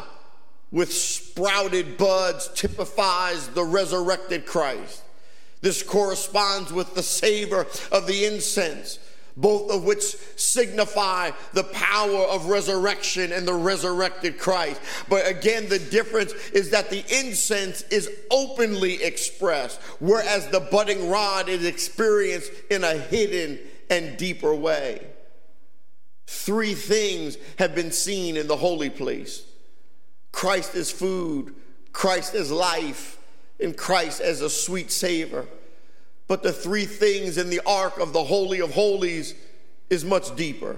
with 0.71 0.93
sprouted 0.93 1.97
buds 1.97 2.49
typifies 2.55 3.49
the 3.49 3.65
resurrected 3.65 4.47
Christ. 4.47 5.03
This 5.63 5.83
corresponds 5.83 6.73
with 6.73 6.95
the 6.95 7.03
savor 7.03 7.67
of 7.93 8.07
the 8.07 8.25
incense, 8.25 8.99
both 9.37 9.71
of 9.71 9.85
which 9.85 10.03
signify 10.37 11.31
the 11.53 11.65
power 11.65 12.25
of 12.25 12.47
resurrection 12.47 13.33
and 13.33 13.47
the 13.47 13.55
resurrected 13.55 14.39
Christ. 14.39 14.81
But 15.09 15.27
again, 15.27 15.69
the 15.69 15.79
difference 15.79 16.33
is 16.53 16.71
that 16.71 16.91
the 16.91 17.05
incense 17.19 17.83
is 17.91 18.11
openly 18.31 19.03
expressed, 19.03 19.81
whereas 19.99 20.49
the 20.49 20.61
budding 20.61 21.09
rod 21.09 21.49
is 21.49 21.65
experienced 21.65 22.53
in 22.71 22.85
a 22.85 22.95
hidden 22.95 23.59
and 23.89 24.17
deeper 24.17 24.55
way. 24.55 25.07
Three 26.27 26.75
things 26.75 27.37
have 27.59 27.75
been 27.75 27.91
seen 27.91 28.37
in 28.37 28.47
the 28.47 28.57
holy 28.57 28.91
place 28.91 29.43
Christ 30.33 30.77
as 30.77 30.91
food, 30.91 31.55
Christ 31.93 32.35
as 32.35 32.53
life, 32.53 33.19
and 33.59 33.77
Christ 33.77 34.21
as 34.21 34.41
a 34.41 34.49
sweet 34.49 34.91
savor. 34.93 35.47
But 36.31 36.45
the 36.45 36.53
three 36.53 36.85
things 36.85 37.39
in 37.39 37.51
the 37.51 37.61
ark 37.67 37.99
of 37.99 38.13
the 38.13 38.23
Holy 38.23 38.61
of 38.61 38.73
Holies 38.73 39.35
is 39.91 40.05
much 40.05 40.37
deeper. 40.37 40.77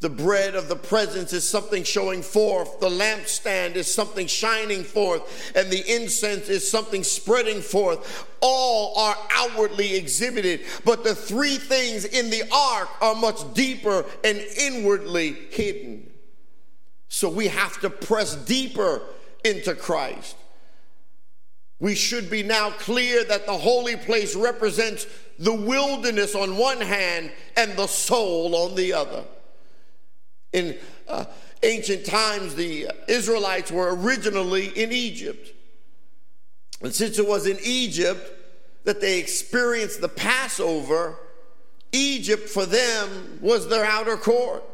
The 0.00 0.10
bread 0.10 0.54
of 0.54 0.68
the 0.68 0.76
presence 0.76 1.32
is 1.32 1.48
something 1.48 1.84
showing 1.84 2.20
forth. 2.20 2.78
The 2.78 2.90
lampstand 2.90 3.76
is 3.76 3.90
something 3.90 4.26
shining 4.26 4.84
forth. 4.84 5.56
And 5.56 5.70
the 5.70 5.82
incense 5.90 6.50
is 6.50 6.70
something 6.70 7.02
spreading 7.02 7.62
forth. 7.62 8.28
All 8.42 8.92
are 8.98 9.16
outwardly 9.30 9.96
exhibited. 9.96 10.60
But 10.84 11.02
the 11.02 11.14
three 11.14 11.56
things 11.56 12.04
in 12.04 12.28
the 12.28 12.42
ark 12.52 12.90
are 13.00 13.14
much 13.14 13.54
deeper 13.54 14.04
and 14.22 14.36
inwardly 14.36 15.32
hidden. 15.48 16.10
So 17.08 17.30
we 17.30 17.48
have 17.48 17.80
to 17.80 17.88
press 17.88 18.36
deeper 18.36 19.00
into 19.42 19.74
Christ. 19.74 20.36
We 21.80 21.94
should 21.94 22.28
be 22.28 22.42
now 22.42 22.70
clear 22.70 23.24
that 23.24 23.46
the 23.46 23.56
holy 23.56 23.96
place 23.96 24.34
represents 24.34 25.06
the 25.38 25.54
wilderness 25.54 26.34
on 26.34 26.56
one 26.56 26.80
hand 26.80 27.30
and 27.56 27.76
the 27.76 27.86
soul 27.86 28.56
on 28.56 28.74
the 28.74 28.92
other. 28.92 29.24
In 30.52 30.76
uh, 31.06 31.26
ancient 31.62 32.04
times, 32.04 32.54
the 32.54 32.88
Israelites 33.06 33.70
were 33.70 33.94
originally 33.94 34.66
in 34.68 34.90
Egypt. 34.92 35.54
And 36.82 36.92
since 36.92 37.18
it 37.18 37.28
was 37.28 37.46
in 37.46 37.58
Egypt 37.62 38.28
that 38.84 39.00
they 39.00 39.18
experienced 39.18 40.00
the 40.00 40.08
Passover, 40.08 41.16
Egypt 41.92 42.48
for 42.48 42.66
them 42.66 43.38
was 43.40 43.68
their 43.68 43.84
outer 43.84 44.16
court. 44.16 44.64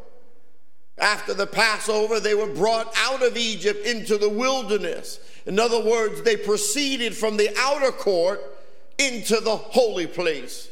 After 0.99 1.35
the 1.35 1.47
Passover, 1.47 2.21
they 2.21 2.35
were 2.35 2.53
brought 2.53 2.93
out 2.97 3.23
of 3.23 3.37
Egypt 3.37 3.85
into 3.87 4.17
the 4.17 4.29
wilderness. 4.29 5.19
In 5.47 5.59
other 5.59 5.83
words, 5.83 6.23
they 6.23 6.37
proceeded 6.37 7.17
from 7.17 7.37
the 7.37 7.51
outer 7.59 7.91
court 7.91 8.41
into 8.99 9.41
the 9.41 9.57
holy 9.57 10.07
place. 10.07 10.69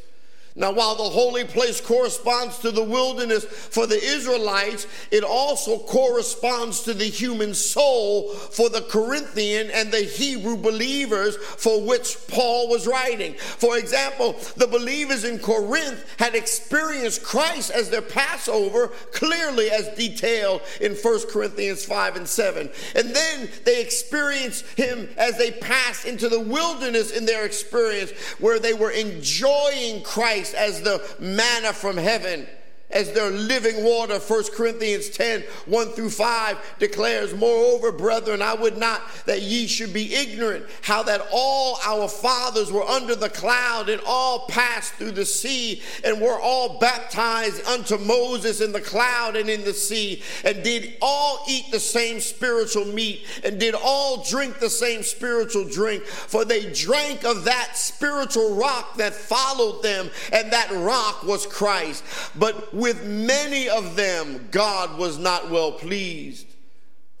Now, 0.55 0.71
while 0.71 0.93
the 0.93 1.03
holy 1.03 1.45
place 1.45 1.81
corresponds 1.81 2.59
to 2.59 2.69
the 2.69 2.83
wilderness 2.83 3.43
for 3.43 3.87
the 3.87 3.99
Israelites, 3.99 4.85
it 5.09 5.23
also 5.23 5.79
corresponds 5.79 6.81
to 6.83 6.93
the 6.93 7.05
human 7.05 7.55
soul 7.55 8.29
for 8.29 8.69
the 8.69 8.81
Corinthian 8.81 9.71
and 9.71 9.91
the 9.91 10.01
Hebrew 10.01 10.55
believers 10.55 11.37
for 11.37 11.81
which 11.81 12.17
Paul 12.27 12.69
was 12.69 12.85
writing. 12.85 13.33
For 13.33 13.79
example, 13.79 14.35
the 14.55 14.67
believers 14.67 15.23
in 15.23 15.39
Corinth 15.39 16.05
had 16.19 16.35
experienced 16.35 17.23
Christ 17.23 17.71
as 17.71 17.89
their 17.89 18.03
Passover, 18.03 18.89
clearly 19.11 19.71
as 19.71 19.89
detailed 19.95 20.61
in 20.79 20.93
1 20.93 21.19
Corinthians 21.31 21.83
5 21.83 22.15
and 22.15 22.27
7. 22.27 22.69
And 22.95 23.15
then 23.15 23.49
they 23.65 23.81
experienced 23.81 24.65
him 24.77 25.09
as 25.17 25.35
they 25.39 25.49
passed 25.49 26.05
into 26.05 26.29
the 26.29 26.39
wilderness 26.39 27.09
in 27.09 27.25
their 27.25 27.43
experience, 27.43 28.11
where 28.37 28.59
they 28.59 28.73
were 28.73 28.91
enjoying 28.91 30.03
Christ 30.03 30.42
Christ 30.43 30.55
as 30.55 30.81
the 30.81 31.01
manna 31.19 31.71
from 31.71 31.95
heaven 31.95 32.45
as 32.93 33.11
their 33.11 33.29
living 33.29 33.83
water. 33.83 34.19
1 34.19 34.43
Corinthians 34.53 35.09
10 35.09 35.41
1 35.65 35.87
through 35.89 36.09
5 36.09 36.75
declares, 36.79 37.33
Moreover, 37.33 37.91
brethren, 37.91 38.41
I 38.41 38.53
would 38.53 38.77
not 38.77 39.01
that 39.25 39.41
ye 39.41 39.67
should 39.67 39.93
be 39.93 40.13
ignorant 40.13 40.65
how 40.81 41.03
that 41.03 41.27
all 41.31 41.79
our 41.85 42.07
fathers 42.07 42.71
were 42.71 42.83
under 42.83 43.15
the 43.15 43.29
cloud 43.29 43.89
and 43.89 44.01
all 44.05 44.47
passed 44.47 44.93
through 44.93 45.11
the 45.11 45.25
sea 45.25 45.81
and 46.03 46.21
were 46.21 46.39
all 46.39 46.79
baptized 46.79 47.65
unto 47.67 47.97
Moses 47.97 48.61
in 48.61 48.71
the 48.71 48.81
cloud 48.81 49.35
and 49.35 49.49
in 49.49 49.63
the 49.63 49.73
sea 49.73 50.21
and 50.43 50.63
did 50.63 50.95
all 51.01 51.43
eat 51.49 51.65
the 51.71 51.79
same 51.79 52.19
spiritual 52.19 52.85
meat 52.85 53.25
and 53.43 53.59
did 53.59 53.75
all 53.75 54.23
drink 54.23 54.59
the 54.59 54.69
same 54.69 55.03
spiritual 55.03 55.65
drink. 55.65 56.03
For 56.05 56.45
they 56.45 56.71
drank 56.71 57.23
of 57.23 57.45
that 57.45 57.77
spiritual 57.77 58.55
rock 58.55 58.97
that 58.97 59.13
followed 59.13 59.81
them, 59.83 60.09
and 60.31 60.51
that 60.51 60.71
rock 60.71 61.23
was 61.23 61.45
Christ. 61.45 62.03
But 62.35 62.73
with 62.83 63.05
many 63.05 63.69
of 63.69 63.95
them 63.95 64.49
God 64.51 64.97
was 64.99 65.17
not 65.17 65.49
well 65.49 65.71
pleased, 65.71 66.45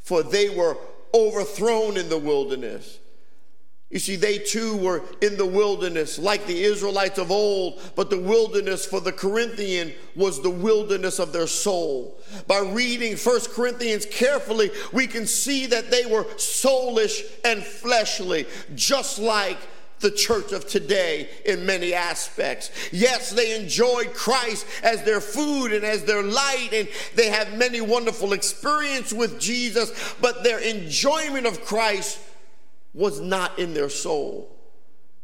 for 0.01 0.21
they 0.21 0.49
were 0.49 0.75
overthrown 1.13 1.95
in 1.95 2.09
the 2.09 2.17
wilderness. 2.17 2.99
You 3.89 3.99
see, 3.99 4.17
they 4.17 4.39
too 4.39 4.75
were 4.75 5.03
in 5.21 5.37
the 5.37 5.45
wilderness 5.45 6.19
like 6.19 6.45
the 6.47 6.63
Israelites 6.63 7.17
of 7.17 7.31
old, 7.31 7.79
but 7.95 8.09
the 8.09 8.19
wilderness 8.19 8.85
for 8.85 8.99
the 8.99 9.13
Corinthian 9.13 9.93
was 10.17 10.41
the 10.41 10.49
wilderness 10.49 11.17
of 11.17 11.31
their 11.31 11.47
soul. 11.47 12.19
By 12.45 12.59
reading 12.59 13.15
First 13.15 13.51
Corinthians 13.51 14.05
carefully, 14.05 14.69
we 14.91 15.07
can 15.07 15.25
see 15.25 15.65
that 15.67 15.89
they 15.89 16.05
were 16.05 16.25
soulish 16.35 17.21
and 17.45 17.63
fleshly, 17.63 18.47
just 18.75 19.17
like 19.17 19.59
the 20.03 20.11
church 20.11 20.51
of 20.51 20.67
today 20.67 21.27
in 21.45 21.65
many 21.65 21.95
aspects. 21.95 22.69
Yes, 22.91 23.31
they 23.31 23.59
enjoyed 23.59 24.13
Christ 24.13 24.67
as 24.83 25.01
their 25.01 25.19
food 25.19 25.73
and 25.73 25.83
as 25.83 26.03
their 26.03 26.21
light, 26.21 26.69
and 26.71 26.87
they 27.15 27.29
have 27.29 27.57
many 27.57 27.81
wonderful 27.81 28.33
experiences 28.33 29.17
with 29.17 29.39
Jesus, 29.39 30.13
but 30.21 30.43
their 30.43 30.59
enjoyment 30.59 31.47
of 31.47 31.65
Christ 31.65 32.19
was 32.93 33.19
not 33.19 33.57
in 33.57 33.73
their 33.73 33.89
soul. 33.89 34.53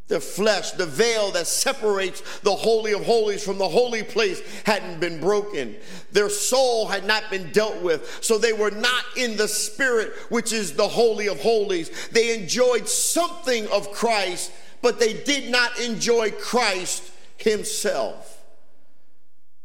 Their 0.10 0.20
flesh, 0.20 0.72
the 0.72 0.88
veil 0.88 1.30
that 1.32 1.46
separates 1.46 2.40
the 2.40 2.56
Holy 2.56 2.94
of 2.94 3.06
Holies 3.06 3.44
from 3.44 3.60
the 3.60 3.70
holy 3.70 4.02
place, 4.02 4.42
hadn't 4.66 5.00
been 5.00 5.22
broken. 5.22 5.76
Their 6.12 6.30
soul 6.30 6.88
had 6.88 7.06
not 7.06 7.30
been 7.30 7.52
dealt 7.52 7.80
with. 7.84 8.18
So 8.22 8.40
they 8.40 8.52
were 8.52 8.72
not 8.72 9.04
in 9.16 9.38
the 9.38 9.48
spirit, 9.48 10.14
which 10.30 10.52
is 10.52 10.74
the 10.74 10.88
Holy 10.88 11.28
of 11.28 11.40
Holies. 11.40 12.10
They 12.10 12.36
enjoyed 12.36 12.90
something 12.90 13.68
of 13.68 13.92
Christ, 13.92 14.52
but 14.82 15.00
they 15.00 15.14
did 15.14 15.52
not 15.52 15.80
enjoy 15.80 16.32
Christ 16.32 17.12
himself. 17.38 18.44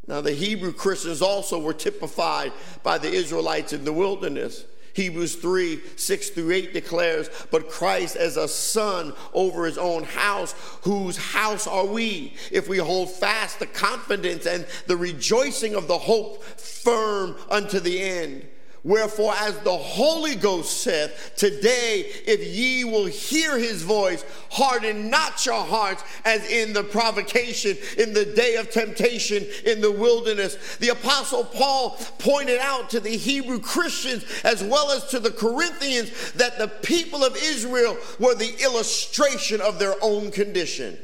Now, 0.07 0.21
the 0.21 0.33
Hebrew 0.33 0.71
Christians 0.71 1.21
also 1.21 1.59
were 1.59 1.73
typified 1.73 2.53
by 2.83 2.97
the 2.97 3.11
Israelites 3.11 3.73
in 3.73 3.85
the 3.85 3.93
wilderness. 3.93 4.65
Hebrews 4.93 5.35
3 5.35 5.81
6 5.97 6.29
through 6.29 6.51
8 6.51 6.73
declares, 6.73 7.29
But 7.51 7.69
Christ 7.69 8.15
as 8.15 8.37
a 8.37 8.47
son 8.47 9.13
over 9.33 9.65
his 9.65 9.77
own 9.77 10.03
house, 10.03 10.53
whose 10.83 11.17
house 11.17 11.67
are 11.67 11.85
we? 11.85 12.33
If 12.51 12.69
we 12.69 12.77
hold 12.77 13.11
fast 13.11 13.59
the 13.59 13.67
confidence 13.67 14.45
and 14.45 14.65
the 14.87 14.95
rejoicing 14.95 15.75
of 15.75 15.87
the 15.87 15.97
hope 15.97 16.43
firm 16.43 17.35
unto 17.49 17.79
the 17.81 18.01
end. 18.01 18.47
Wherefore, 18.85 19.33
as 19.39 19.57
the 19.61 19.75
Holy 19.75 20.35
Ghost 20.35 20.83
saith, 20.83 21.33
today, 21.35 22.05
if 22.27 22.55
ye 22.55 22.83
will 22.83 23.07
hear 23.07 23.57
his 23.57 23.81
voice, 23.81 24.23
harden 24.51 25.09
not 25.09 25.43
your 25.43 25.65
hearts 25.65 26.03
as 26.23 26.47
in 26.51 26.71
the 26.71 26.83
provocation, 26.83 27.77
in 27.97 28.13
the 28.13 28.25
day 28.25 28.57
of 28.57 28.69
temptation 28.69 29.43
in 29.65 29.81
the 29.81 29.91
wilderness. 29.91 30.77
The 30.77 30.89
Apostle 30.89 31.45
Paul 31.45 31.97
pointed 32.19 32.59
out 32.59 32.91
to 32.91 32.99
the 32.99 33.17
Hebrew 33.17 33.59
Christians 33.59 34.23
as 34.43 34.63
well 34.63 34.91
as 34.91 35.07
to 35.07 35.19
the 35.19 35.31
Corinthians 35.31 36.33
that 36.33 36.59
the 36.59 36.67
people 36.67 37.23
of 37.23 37.35
Israel 37.37 37.97
were 38.19 38.35
the 38.35 38.53
illustration 38.63 39.61
of 39.61 39.79
their 39.79 39.95
own 40.03 40.29
condition. 40.29 40.95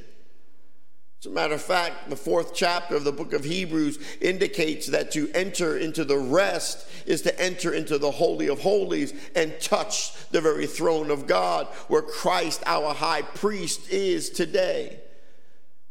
As 1.21 1.27
a 1.27 1.29
matter 1.29 1.53
of 1.53 1.61
fact, 1.61 2.09
the 2.09 2.15
fourth 2.15 2.55
chapter 2.55 2.95
of 2.95 3.03
the 3.03 3.11
book 3.11 3.33
of 3.33 3.43
Hebrews 3.43 3.99
indicates 4.21 4.87
that 4.87 5.11
to 5.11 5.29
enter 5.35 5.77
into 5.77 6.03
the 6.03 6.17
rest 6.17 6.87
is 7.05 7.21
to 7.21 7.39
enter 7.39 7.71
into 7.75 7.99
the 7.99 8.09
Holy 8.09 8.47
of 8.47 8.59
Holies 8.59 9.13
and 9.35 9.53
touch 9.59 10.13
the 10.29 10.41
very 10.41 10.65
throne 10.65 11.11
of 11.11 11.27
God 11.27 11.67
where 11.89 12.01
Christ, 12.01 12.63
our 12.65 12.95
high 12.95 13.21
priest, 13.21 13.87
is 13.91 14.31
today. 14.31 14.99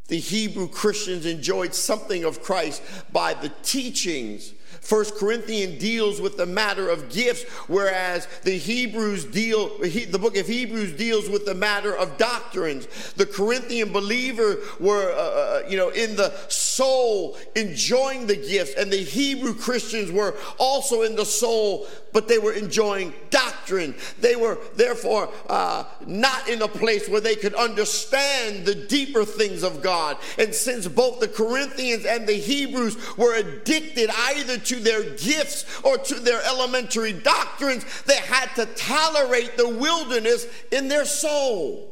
The 0.08 0.18
Hebrew 0.18 0.66
Christians 0.66 1.24
enjoyed 1.26 1.76
something 1.76 2.24
of 2.24 2.42
Christ 2.42 2.82
by 3.12 3.34
the 3.34 3.52
teachings 3.62 4.52
First 4.80 5.16
Corinthians 5.16 5.78
deals 5.78 6.20
with 6.20 6.36
the 6.36 6.46
matter 6.46 6.88
of 6.88 7.10
gifts, 7.10 7.44
whereas 7.68 8.26
the 8.42 8.56
Hebrews 8.56 9.26
deal, 9.26 9.78
the 9.78 10.18
book 10.18 10.36
of 10.36 10.46
Hebrews 10.46 10.94
deals 10.94 11.28
with 11.28 11.44
the 11.46 11.54
matter 11.54 11.94
of 11.94 12.16
doctrines. 12.16 12.86
The 13.12 13.26
Corinthian 13.26 13.92
believer 13.92 14.58
were, 14.80 15.12
uh, 15.12 15.16
uh, 15.16 15.62
you 15.68 15.76
know, 15.76 15.90
in 15.90 16.16
the 16.16 16.32
soul 16.48 17.36
enjoying 17.54 18.26
the 18.26 18.36
gifts, 18.36 18.74
and 18.74 18.90
the 18.90 19.04
Hebrew 19.04 19.54
Christians 19.54 20.10
were 20.10 20.34
also 20.58 21.02
in 21.02 21.14
the 21.14 21.26
soul, 21.26 21.86
but 22.12 22.26
they 22.26 22.38
were 22.38 22.52
enjoying 22.52 23.12
doctrine. 23.70 23.94
They 24.18 24.36
were 24.36 24.58
therefore 24.74 25.30
uh, 25.48 25.84
not 26.06 26.48
in 26.48 26.62
a 26.62 26.68
place 26.68 27.08
where 27.08 27.20
they 27.20 27.36
could 27.36 27.54
understand 27.54 28.66
the 28.66 28.74
deeper 28.74 29.24
things 29.24 29.62
of 29.62 29.82
God. 29.82 30.16
And 30.38 30.54
since 30.54 30.88
both 30.88 31.20
the 31.20 31.28
Corinthians 31.28 32.04
and 32.04 32.26
the 32.26 32.34
Hebrews 32.34 33.16
were 33.16 33.36
addicted 33.36 34.10
either 34.10 34.58
to 34.58 34.76
their 34.80 35.02
gifts 35.14 35.64
or 35.82 35.98
to 35.98 36.14
their 36.14 36.42
elementary 36.42 37.12
doctrines, 37.12 37.84
they 38.02 38.16
had 38.16 38.46
to 38.56 38.66
tolerate 38.66 39.56
the 39.56 39.68
wilderness 39.68 40.46
in 40.72 40.88
their 40.88 41.04
soul. 41.04 41.89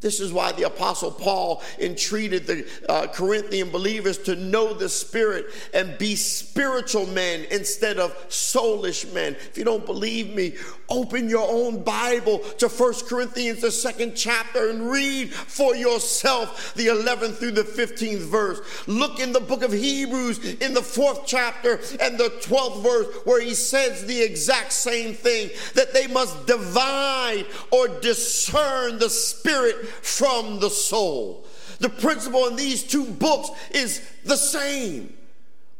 This 0.00 0.18
is 0.20 0.32
why 0.32 0.50
the 0.52 0.64
Apostle 0.64 1.12
Paul 1.12 1.62
entreated 1.78 2.46
the 2.46 2.68
uh, 2.88 3.06
Corinthian 3.06 3.70
believers 3.70 4.18
to 4.18 4.34
know 4.34 4.74
the 4.74 4.88
Spirit 4.88 5.46
and 5.72 5.96
be 5.96 6.16
spiritual 6.16 7.06
men 7.06 7.46
instead 7.52 7.98
of 7.98 8.12
soulish 8.28 9.12
men. 9.14 9.34
If 9.34 9.56
you 9.56 9.64
don't 9.64 9.86
believe 9.86 10.34
me, 10.34 10.54
open 10.88 11.28
your 11.28 11.48
own 11.48 11.84
Bible 11.84 12.40
to 12.58 12.68
First 12.68 13.06
Corinthians, 13.06 13.60
the 13.60 13.70
second 13.70 14.16
chapter, 14.16 14.70
and 14.70 14.90
read 14.90 15.32
for 15.32 15.76
yourself 15.76 16.74
the 16.74 16.88
11th 16.88 17.36
through 17.36 17.52
the 17.52 17.62
15th 17.62 18.18
verse. 18.18 18.60
Look 18.88 19.20
in 19.20 19.32
the 19.32 19.40
book 19.40 19.62
of 19.62 19.72
Hebrews 19.72 20.56
in 20.56 20.74
the 20.74 20.82
fourth 20.82 21.26
chapter 21.26 21.80
and 22.00 22.18
the 22.18 22.30
12th 22.42 22.82
verse, 22.82 23.06
where 23.24 23.40
he 23.40 23.54
says 23.54 24.04
the 24.04 24.20
exact 24.20 24.72
same 24.72 25.14
thing 25.14 25.50
that 25.74 25.94
they 25.94 26.08
must 26.08 26.46
divide 26.46 27.46
or 27.70 27.88
discern 27.88 28.98
the 28.98 29.10
Spirit 29.10 29.75
from 30.02 30.60
the 30.60 30.70
soul. 30.70 31.46
The 31.78 31.88
principle 31.88 32.46
in 32.46 32.56
these 32.56 32.82
two 32.82 33.04
books 33.04 33.50
is 33.70 34.00
the 34.24 34.36
same. 34.36 35.12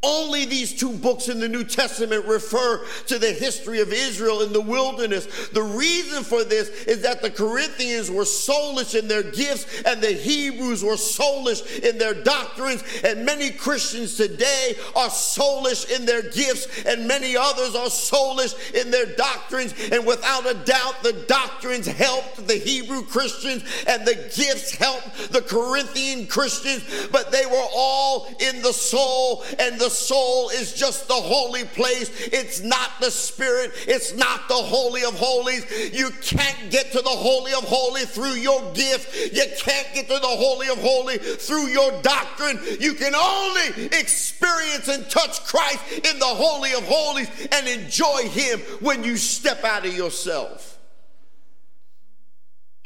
Only 0.03 0.45
these 0.45 0.79
two 0.79 0.93
books 0.93 1.29
in 1.29 1.41
the 1.41 1.49
New 1.49 1.65
Testament 1.65 2.27
refer 2.27 2.85
to 3.07 3.19
the 3.19 3.33
history 3.33 3.81
of 3.81 3.93
Israel 3.93 4.43
in 4.43 4.53
the 4.53 4.61
wilderness. 4.61 5.49
The 5.49 5.63
reason 5.63 6.23
for 6.23 6.45
this 6.45 6.69
is 6.85 7.03
that 7.03 7.23
the 7.23 7.31
Corinthians 7.31 8.11
were 8.11 8.25
soulish 8.25 8.95
in 8.97 9.09
their 9.09 9.23
gifts 9.23 9.83
and 9.87 10.03
the 10.03 10.13
Hebrews 10.13 10.85
were 10.85 10.97
soulish 10.97 11.81
in 11.81 11.97
their 11.97 12.13
doctrines. 12.13 12.85
And 13.05 13.25
many 13.25 13.51
Christians 13.51 14.17
today 14.17 14.75
are 14.95 15.09
soulish 15.09 15.91
in 15.91 16.05
their 16.05 16.23
gifts 16.23 16.85
and 16.85 17.09
many 17.09 17.35
others 17.35 17.75
are 17.75 17.89
soulish 17.89 18.75
in 18.75 18.91
their 18.91 19.07
doctrines. 19.07 19.75
And 19.91 20.07
without 20.07 20.47
a 20.47 20.55
doubt, 20.55 21.03
the 21.03 21.25
doctrines 21.27 21.87
helped 21.87 22.47
the 22.47 22.59
Hebrew 22.59 23.03
Christians 23.03 23.65
and 23.89 24.07
the 24.07 24.15
gifts 24.15 24.77
helped 24.77 25.33
the 25.33 25.43
Corinthian 25.43 26.27
Christians, 26.27 27.09
but 27.11 27.33
they 27.33 27.47
were 27.47 27.67
all 27.75 28.29
in 28.41 28.61
the 28.61 28.75
soul 28.75 29.43
and 29.59 29.81
the 29.81 29.86
the 29.87 29.91
soul 29.91 30.49
is 30.49 30.73
just 30.73 31.07
the 31.07 31.15
holy 31.15 31.63
place. 31.63 32.11
It's 32.33 32.61
not 32.61 32.91
the 33.01 33.09
spirit. 33.09 33.71
It's 33.87 34.17
not 34.17 34.49
the 34.49 34.55
holy 34.55 35.05
of 35.05 35.15
holies. 35.15 35.65
You 35.97 36.11
can't 36.23 36.73
get 36.73 36.91
to 36.91 37.01
the 37.01 37.09
holy 37.09 37.53
of 37.53 37.63
holies 37.63 38.11
through 38.11 38.35
your 38.35 38.61
gift. 38.73 39.33
You 39.33 39.45
can't 39.57 39.87
get 39.95 40.09
to 40.09 40.15
the 40.15 40.27
holy 40.27 40.69
of 40.71 40.79
holies 40.79 41.37
through 41.47 41.69
your 41.69 42.03
doctrine. 42.03 42.59
You 42.81 42.95
can 42.95 43.15
only 43.15 43.85
experience 43.97 44.89
and 44.89 45.09
touch 45.09 45.45
Christ 45.45 45.79
in 45.93 46.19
the 46.19 46.27
holy 46.27 46.73
of 46.73 46.83
holies 46.83 47.31
and 47.53 47.69
enjoy 47.69 48.29
him 48.29 48.59
when 48.81 49.05
you 49.05 49.17
step 49.17 49.63
out 49.63 49.87
of 49.87 49.97
yourself 49.97 50.76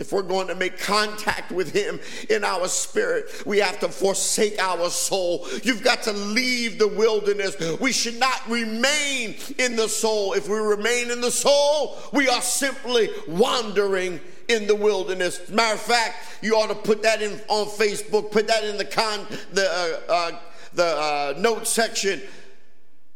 if 0.01 0.13
we're 0.13 0.23
going 0.23 0.49
to 0.49 0.55
make 0.55 0.79
contact 0.79 1.53
with 1.53 1.73
him 1.73 2.01
in 2.31 2.43
our 2.43 2.67
spirit, 2.69 3.27
we 3.45 3.59
have 3.59 3.79
to 3.81 3.89
forsake 3.89 4.59
our 4.59 4.89
soul. 4.89 5.47
You've 5.63 5.85
got 5.85 6.03
to 6.05 6.13
leave 6.13 6.79
the 6.79 6.89
wilderness. 6.89 7.55
We 7.79 7.93
should 7.93 8.19
not 8.19 8.49
remain 8.49 9.37
in 9.59 9.77
the 9.77 9.89
soul. 9.89 10.33
If 10.33 10.49
we 10.49 10.57
remain 10.57 11.11
in 11.11 11.21
the 11.21 11.31
soul, 11.31 11.99
we 12.15 12.29
are 12.29 12.41
simply 12.41 13.11
wandering 13.29 14.21
in 14.49 14.67
the 14.67 14.75
wilderness. 14.75 15.51
Matter 15.51 15.75
of 15.75 15.81
fact, 15.81 16.17
you 16.41 16.55
ought 16.55 16.69
to 16.69 16.75
put 16.75 17.03
that 17.03 17.21
in 17.21 17.39
on 17.49 17.67
Facebook, 17.67 18.33
put 18.33 18.49
that 18.49 18.65
in 18.65 18.79
the 18.79 18.87
con 18.87 19.27
the 19.53 20.01
uh, 20.09 20.13
uh, 20.13 20.39
the 20.73 20.87
uh, 20.87 21.35
note 21.39 21.67
section. 21.67 22.23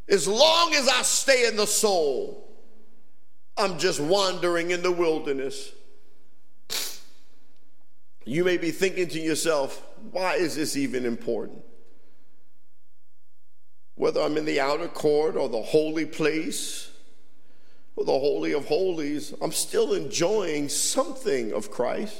As 0.07 0.29
long 0.29 0.75
as 0.75 0.87
I 0.87 1.01
stay 1.01 1.49
in 1.49 1.57
the 1.57 1.67
soul, 1.67 2.47
I'm 3.57 3.79
just 3.79 4.01
wandering 4.01 4.71
in 4.71 4.83
the 4.83 4.93
wilderness. 4.93 5.73
You 8.25 8.45
may 8.45 8.57
be 8.57 8.71
thinking 8.71 9.09
to 9.09 9.21
yourself, 9.21 9.83
why 10.11 10.35
is 10.35 10.57
this 10.57 10.77
even 10.77 11.05
important? 11.05 11.63
Whether 13.97 14.23
I'm 14.23 14.37
in 14.37 14.45
the 14.45 14.61
outer 14.61 14.89
court 14.89 15.37
or 15.37 15.49
the 15.49 15.63
holy 15.63 16.07
place 16.07 16.91
or 17.97 18.05
the 18.05 18.13
Holy 18.13 18.53
of 18.53 18.67
Holies, 18.67 19.35
I'm 19.41 19.53
still 19.53 19.95
enjoying 19.95 20.69
something 20.69 21.53
of 21.53 21.71
Christ. 21.71 22.17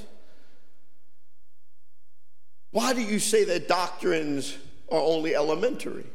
Why 2.71 2.93
do 2.93 3.01
you 3.01 3.19
say 3.19 3.45
that 3.45 3.69
doctrines 3.69 4.57
are 4.91 5.01
only 5.01 5.35
elementary? 5.35 6.07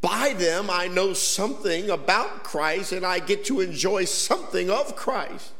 By 0.00 0.34
them, 0.34 0.68
I 0.70 0.88
know 0.88 1.14
something 1.14 1.88
about 1.90 2.42
Christ 2.42 2.92
and 2.92 3.06
I 3.06 3.20
get 3.20 3.44
to 3.46 3.60
enjoy 3.60 4.04
something 4.04 4.70
of 4.70 4.96
Christ. 4.96 5.52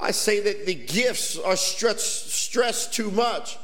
I 0.00 0.10
say 0.12 0.40
that 0.40 0.66
the 0.66 0.74
gifts 0.74 1.38
are 1.38 1.56
stretched, 1.56 2.00
stressed 2.00 2.94
too 2.94 3.10
much. 3.10 3.58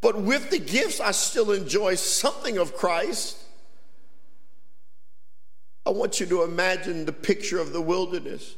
But 0.00 0.20
with 0.20 0.50
the 0.50 0.58
gifts, 0.58 1.00
I 1.00 1.12
still 1.12 1.52
enjoy 1.52 1.94
something 1.94 2.58
of 2.58 2.74
Christ. 2.74 3.38
I 5.86 5.90
want 5.90 6.20
you 6.20 6.26
to 6.26 6.42
imagine 6.42 7.04
the 7.04 7.12
picture 7.12 7.60
of 7.60 7.72
the 7.72 7.80
wilderness. 7.80 8.56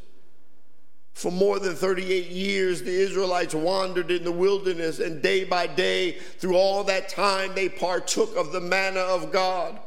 For 1.12 1.30
more 1.30 1.58
than 1.58 1.74
38 1.76 2.26
years, 2.26 2.82
the 2.82 2.90
Israelites 2.90 3.54
wandered 3.54 4.10
in 4.10 4.24
the 4.24 4.32
wilderness, 4.32 4.98
and 4.98 5.22
day 5.22 5.44
by 5.44 5.66
day, 5.68 6.12
through 6.12 6.56
all 6.56 6.82
that 6.84 7.08
time, 7.08 7.54
they 7.54 7.68
partook 7.68 8.36
of 8.36 8.50
the 8.52 8.60
manna 8.60 9.00
of 9.00 9.30
God 9.30 9.78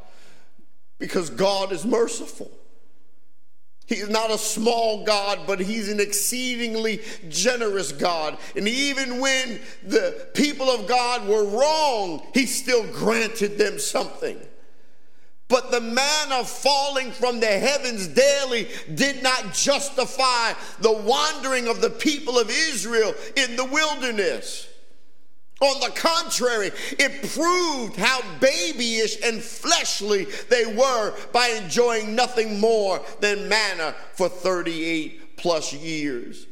because 0.99 1.29
God 1.29 1.71
is 1.71 1.85
merciful. 1.85 2.49
He's 3.87 4.09
not 4.09 4.31
a 4.31 4.37
small 4.37 5.05
God, 5.05 5.39
but 5.47 5.61
he's 5.61 5.89
an 5.89 6.01
exceedingly 6.01 7.01
generous 7.29 7.93
God. 7.93 8.37
And 8.55 8.67
even 8.67 9.21
when 9.21 9.61
the 9.81 10.27
people 10.33 10.69
of 10.69 10.87
God 10.87 11.25
were 11.25 11.45
wrong, 11.45 12.27
he 12.33 12.45
still 12.45 12.85
granted 12.91 13.57
them 13.57 13.79
something. 13.79 14.37
But 15.47 15.71
the 15.71 15.79
manna 15.79 16.43
falling 16.43 17.11
from 17.11 17.39
the 17.39 17.47
heavens 17.47 18.07
daily 18.07 18.67
did 18.93 19.23
not 19.23 19.53
justify 19.53 20.51
the 20.79 20.91
wandering 20.91 21.69
of 21.69 21.79
the 21.79 21.89
people 21.89 22.37
of 22.37 22.49
Israel 22.49 23.13
in 23.37 23.55
the 23.55 23.63
wilderness. 23.63 24.67
On 25.59 25.79
the 25.79 25.89
contrary, 25.95 26.71
it 26.99 27.31
proved 27.33 27.95
how 27.97 28.21
babyish 28.39 29.17
and 29.23 29.41
fleshly 29.41 30.27
they 30.49 30.65
were 30.65 31.15
by 31.31 31.47
enjoying 31.47 32.15
nothing 32.15 32.59
more 32.59 33.01
than 33.21 33.49
manna 33.49 33.95
for 34.13 34.29
38 34.29 35.37
plus 35.37 35.73
years. 35.73 36.45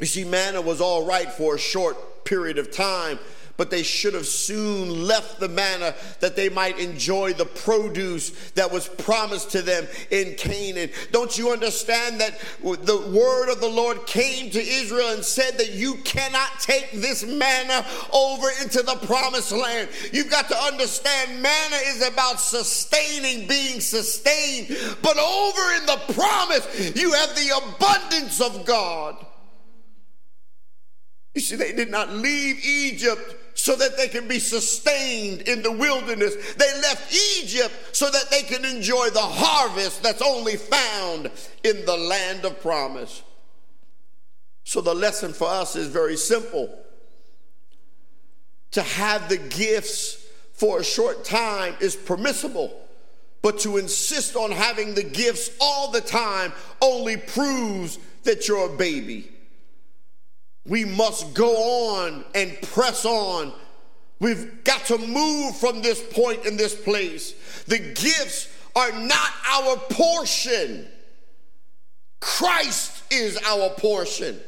You 0.00 0.06
see, 0.06 0.24
manna 0.24 0.60
was 0.60 0.80
all 0.80 1.06
right 1.06 1.30
for 1.30 1.54
a 1.54 1.58
short 1.58 2.24
period 2.24 2.58
of 2.58 2.72
time 2.72 3.18
but 3.60 3.70
they 3.70 3.82
should 3.82 4.14
have 4.14 4.24
soon 4.24 5.06
left 5.06 5.38
the 5.38 5.46
manna 5.46 5.94
that 6.20 6.34
they 6.34 6.48
might 6.48 6.78
enjoy 6.78 7.34
the 7.34 7.44
produce 7.44 8.30
that 8.52 8.72
was 8.72 8.88
promised 8.88 9.50
to 9.50 9.60
them 9.60 9.86
in 10.10 10.34
Canaan. 10.36 10.88
Don't 11.12 11.36
you 11.36 11.50
understand 11.50 12.18
that 12.22 12.40
the 12.62 13.12
word 13.14 13.52
of 13.52 13.60
the 13.60 13.68
Lord 13.68 14.06
came 14.06 14.50
to 14.52 14.58
Israel 14.58 15.10
and 15.10 15.22
said 15.22 15.58
that 15.58 15.72
you 15.72 15.96
cannot 16.04 16.48
take 16.60 16.90
this 16.90 17.22
manna 17.22 17.84
over 18.14 18.48
into 18.62 18.80
the 18.80 18.94
promised 19.06 19.52
land? 19.52 19.90
You've 20.10 20.30
got 20.30 20.48
to 20.48 20.56
understand 20.56 21.42
manna 21.42 21.76
is 21.84 22.08
about 22.08 22.40
sustaining, 22.40 23.46
being 23.46 23.80
sustained, 23.80 24.68
but 25.02 25.18
over 25.18 25.74
in 25.74 25.84
the 25.84 26.00
promise, 26.14 26.96
you 26.96 27.12
have 27.12 27.34
the 27.34 27.74
abundance 27.74 28.40
of 28.40 28.64
God. 28.64 29.26
You 31.34 31.42
see, 31.42 31.56
they 31.56 31.72
did 31.72 31.90
not 31.90 32.10
leave 32.10 32.64
Egypt 32.64 33.36
so 33.60 33.76
that 33.76 33.98
they 33.98 34.08
can 34.08 34.26
be 34.26 34.38
sustained 34.38 35.42
in 35.42 35.62
the 35.62 35.70
wilderness. 35.70 36.34
They 36.54 36.72
left 36.80 37.14
Egypt 37.38 37.74
so 37.92 38.10
that 38.10 38.30
they 38.30 38.40
can 38.40 38.64
enjoy 38.64 39.10
the 39.10 39.20
harvest 39.20 40.02
that's 40.02 40.22
only 40.22 40.56
found 40.56 41.30
in 41.62 41.84
the 41.84 41.96
land 41.96 42.46
of 42.46 42.58
promise. 42.62 43.22
So 44.64 44.80
the 44.80 44.94
lesson 44.94 45.34
for 45.34 45.46
us 45.46 45.76
is 45.76 45.88
very 45.88 46.16
simple. 46.16 46.74
To 48.70 48.82
have 48.82 49.28
the 49.28 49.36
gifts 49.36 50.24
for 50.54 50.80
a 50.80 50.84
short 50.84 51.26
time 51.26 51.74
is 51.80 51.94
permissible, 51.94 52.72
but 53.42 53.58
to 53.60 53.76
insist 53.76 54.36
on 54.36 54.52
having 54.52 54.94
the 54.94 55.02
gifts 55.02 55.50
all 55.60 55.90
the 55.90 56.00
time 56.00 56.54
only 56.80 57.18
proves 57.18 57.98
that 58.22 58.48
you're 58.48 58.72
a 58.72 58.76
baby. 58.78 59.30
We 60.70 60.84
must 60.84 61.34
go 61.34 61.96
on 61.98 62.24
and 62.32 62.56
press 62.62 63.04
on. 63.04 63.52
We've 64.20 64.62
got 64.62 64.84
to 64.84 64.98
move 64.98 65.56
from 65.56 65.82
this 65.82 66.00
point 66.12 66.46
in 66.46 66.56
this 66.56 66.80
place. 66.80 67.34
The 67.64 67.78
gifts 67.80 68.48
are 68.76 68.92
not 68.92 69.30
our 69.50 69.76
portion. 69.90 70.86
Christ 72.20 73.02
is 73.10 73.36
our 73.44 73.70
portion. 73.70 74.38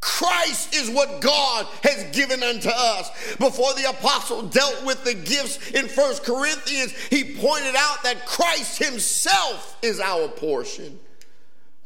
Christ 0.00 0.72
is 0.72 0.90
what 0.90 1.20
God 1.20 1.66
has 1.82 2.04
given 2.16 2.44
unto 2.44 2.68
us. 2.68 3.10
Before 3.38 3.74
the 3.74 3.90
apostle 3.90 4.42
dealt 4.42 4.84
with 4.86 5.02
the 5.02 5.14
gifts 5.14 5.72
in 5.72 5.88
First 5.88 6.22
Corinthians, 6.22 6.92
he 7.10 7.34
pointed 7.34 7.74
out 7.74 8.04
that 8.04 8.26
Christ 8.26 8.78
himself 8.78 9.76
is 9.82 9.98
our 9.98 10.28
portion. 10.28 11.00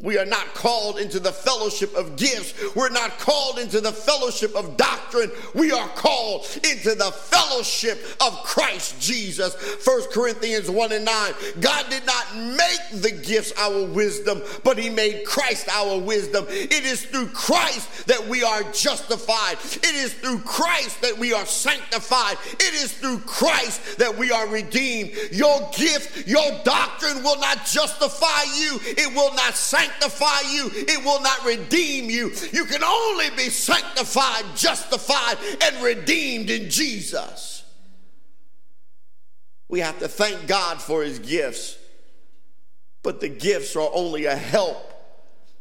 We 0.03 0.17
are 0.17 0.25
not 0.25 0.55
called 0.55 0.99
into 0.99 1.21
the 1.21 1.33
fellowship 1.33 1.95
of 1.95 2.17
gifts. 2.17 2.75
We're 2.75 2.89
not 2.89 3.19
called 3.19 3.59
into 3.59 3.81
the 3.81 3.93
fellowship 3.93 4.55
of 4.55 4.77
doctrine. 4.79 5.31
We 5.55 5.73
are 5.73 5.89
called 5.89 6.47
into 6.65 6.95
the 6.95 7.11
fellowship 7.13 8.03
of 8.21 8.33
Christ 8.43 8.99
Jesus. 9.01 9.55
1 9.87 10.03
Corinthians 10.11 10.71
1 10.71 10.93
and 10.93 11.05
9. 11.05 11.33
God 11.61 11.87
did 11.91 12.07
not 12.07 12.35
make 12.35 13.03
the 13.03 13.11
gifts 13.11 13.53
our 13.59 13.85
wisdom, 13.85 14.43
but 14.65 14.79
He 14.79 14.89
made 14.89 15.27
Christ 15.27 15.69
our 15.69 15.99
wisdom. 15.99 16.47
It 16.49 16.85
is 16.85 17.05
through 17.05 17.29
Christ 17.29 18.07
that 18.07 18.27
we 18.27 18.43
are 18.43 18.63
justified. 18.73 19.59
It 19.63 19.95
is 19.95 20.15
through 20.15 20.41
Christ 20.41 21.03
that 21.03 21.19
we 21.19 21.35
are 21.35 21.45
sanctified. 21.45 22.39
It 22.53 22.75
is 22.75 22.93
through 22.93 23.19
Christ 23.21 23.99
that 23.99 24.17
we 24.17 24.31
are 24.31 24.49
redeemed. 24.49 25.13
Your 25.31 25.69
gift, 25.77 26.27
your 26.27 26.51
doctrine 26.65 27.23
will 27.23 27.39
not 27.39 27.67
justify 27.67 28.45
you, 28.57 28.81
it 28.83 29.15
will 29.15 29.35
not 29.35 29.55
sanctify 29.55 29.90
sanctify 29.91 30.41
you, 30.53 30.71
it 30.73 31.05
will 31.05 31.21
not 31.21 31.45
redeem 31.45 32.11
you. 32.11 32.33
You 32.53 32.65
can 32.65 32.83
only 32.83 33.31
be 33.31 33.51
sanctified, 33.51 34.45
justified, 34.57 35.39
and 35.63 35.83
redeemed 35.83 36.51
in 36.51 36.71
Jesus. 36.71 37.65
We 39.69 39.81
have 39.81 39.99
to 40.01 40.09
thank 40.09 40.47
God 40.47 40.81
for 40.81 41.03
his 41.03 41.19
gifts, 41.19 41.79
but 43.03 43.21
the 43.21 43.29
gifts 43.29 43.77
are 43.77 43.91
only 43.95 44.25
a 44.25 44.37
help 44.37 44.87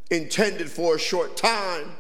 intended 0.10 0.70
for 0.70 0.96
a 0.96 1.00
short 1.00 1.38
time. 1.38 1.92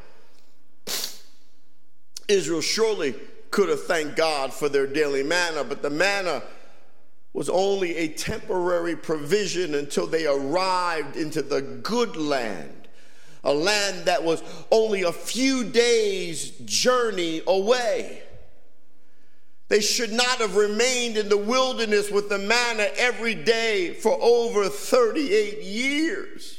Israel 2.27 2.61
surely 2.61 3.15
could 3.51 3.69
have 3.69 3.83
thanked 3.83 4.15
God 4.15 4.53
for 4.53 4.69
their 4.69 4.87
daily 4.87 5.23
manna, 5.23 5.63
but 5.63 5.81
the 5.81 5.89
manna 5.89 6.43
was 7.39 7.47
only 7.47 7.95
a 7.95 8.09
temporary 8.09 8.97
provision 8.97 9.73
until 9.73 10.05
they 10.05 10.27
arrived 10.27 11.15
into 11.15 11.41
the 11.41 11.61
good 11.61 12.17
land, 12.17 12.89
a 13.45 13.53
land 13.53 14.07
that 14.07 14.21
was 14.21 14.43
only 14.71 15.03
a 15.03 15.11
few 15.13 15.63
days' 15.63 16.49
journey 16.65 17.41
away. 17.47 18.21
They 19.69 19.79
should 19.79 20.11
not 20.11 20.39
have 20.39 20.57
remained 20.57 21.15
in 21.15 21.29
the 21.29 21.37
wilderness 21.37 22.11
with 22.11 22.27
the 22.27 22.39
manna 22.39 22.89
every 22.97 23.35
day 23.35 23.93
for 23.93 24.17
over 24.21 24.67
38 24.67 25.63
years. 25.63 26.58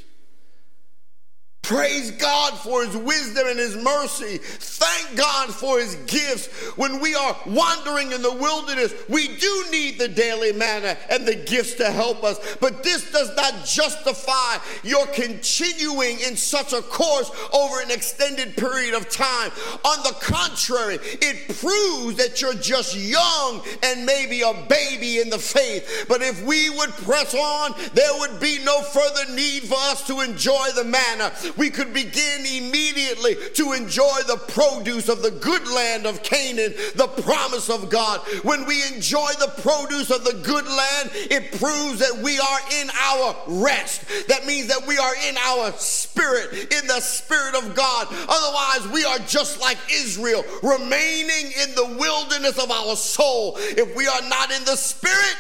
Praise 1.63 2.11
God 2.11 2.59
for 2.59 2.85
his 2.85 2.97
wisdom 2.97 3.47
and 3.47 3.59
his 3.59 3.77
mercy. 3.77 4.39
Thank 4.39 5.17
God 5.17 5.51
for 5.51 5.79
his 5.79 5.95
gifts. 6.07 6.49
When 6.77 7.01
we 7.01 7.15
are 7.15 7.37
wandering 7.47 8.11
in 8.11 8.23
the 8.23 8.33
wilderness, 8.33 8.93
we 9.09 9.37
do 9.37 9.65
need 9.71 9.99
the 9.99 10.09
daily 10.09 10.53
manna 10.53 10.97
and 11.09 11.29
the 11.29 11.37
gifts 11.37 11.75
to 11.75 11.93
help 11.93 12.25
us. 12.25 12.57
But 12.61 12.83
this 12.83 13.13
does 13.13 13.37
not 13.37 13.65
justify 13.65 14.57
your 14.83 15.07
continuing 15.09 16.19
in 16.21 16.35
such 16.37 16.73
a 16.73 16.83
course 16.83 17.31
over 17.53 17.81
an 17.81 17.93
extended 17.93 18.57
period 18.57 18.95
of 18.95 19.09
time. 19.09 19.53
On 19.85 20.03
the 20.03 20.17
contrary, 20.21 20.99
it 21.03 21.57
proves 21.61 22.17
that 22.17 22.41
you're 22.41 22.55
just 22.55 22.97
young 22.97 23.63
and 23.85 24.05
maybe 24.05 24.41
a 24.41 24.55
baby 24.69 25.21
in 25.21 25.31
the 25.31 25.39
faith. 25.39 26.07
But 26.09 26.23
if 26.23 26.43
we 26.45 26.69
would 26.71 26.91
press 26.91 27.33
on, 27.33 27.75
there 27.95 28.19
would 28.19 28.41
be 28.41 28.59
no 28.65 28.83
further 28.83 29.33
need 29.35 29.65
for 29.65 29.79
us 29.79 30.05
to 30.09 30.21
enjoy 30.21 30.67
the 30.75 30.85
manna 30.85 31.33
we 31.61 31.69
could 31.69 31.93
begin 31.93 32.47
immediately 32.47 33.37
to 33.53 33.73
enjoy 33.73 34.19
the 34.27 34.41
produce 34.49 35.11
of 35.11 35.21
the 35.21 35.31
good 35.31 35.69
land 35.69 36.07
of 36.07 36.23
Canaan, 36.23 36.73
the 36.95 37.07
promise 37.23 37.69
of 37.69 37.91
God. 37.91 38.21
When 38.45 38.65
we 38.65 38.83
enjoy 38.95 39.29
the 39.39 39.53
produce 39.61 40.11
of 40.11 40.25
the 40.25 40.41
good 40.43 40.65
land, 40.65 41.11
it 41.13 41.61
proves 41.61 41.99
that 41.99 42.19
we 42.23 42.39
are 42.39 42.61
in 42.81 42.91
our 42.99 43.37
rest. 43.63 44.07
That 44.29 44.47
means 44.47 44.69
that 44.69 44.87
we 44.87 44.97
are 44.97 45.13
in 45.29 45.37
our 45.37 45.73
spirit, 45.73 46.51
in 46.73 46.87
the 46.87 47.01
spirit 47.01 47.55
of 47.55 47.75
God. 47.75 48.09
Otherwise, 48.11 48.91
we 48.91 49.05
are 49.05 49.19
just 49.19 49.61
like 49.61 49.77
Israel, 49.93 50.43
remaining 50.63 51.53
in 51.63 51.75
the 51.75 51.95
wilderness 51.99 52.59
of 52.59 52.71
our 52.71 52.97
soul. 52.97 53.57
If 53.59 53.95
we 53.95 54.07
are 54.07 54.23
not 54.31 54.51
in 54.51 54.65
the 54.65 54.77
spirit, 54.77 55.37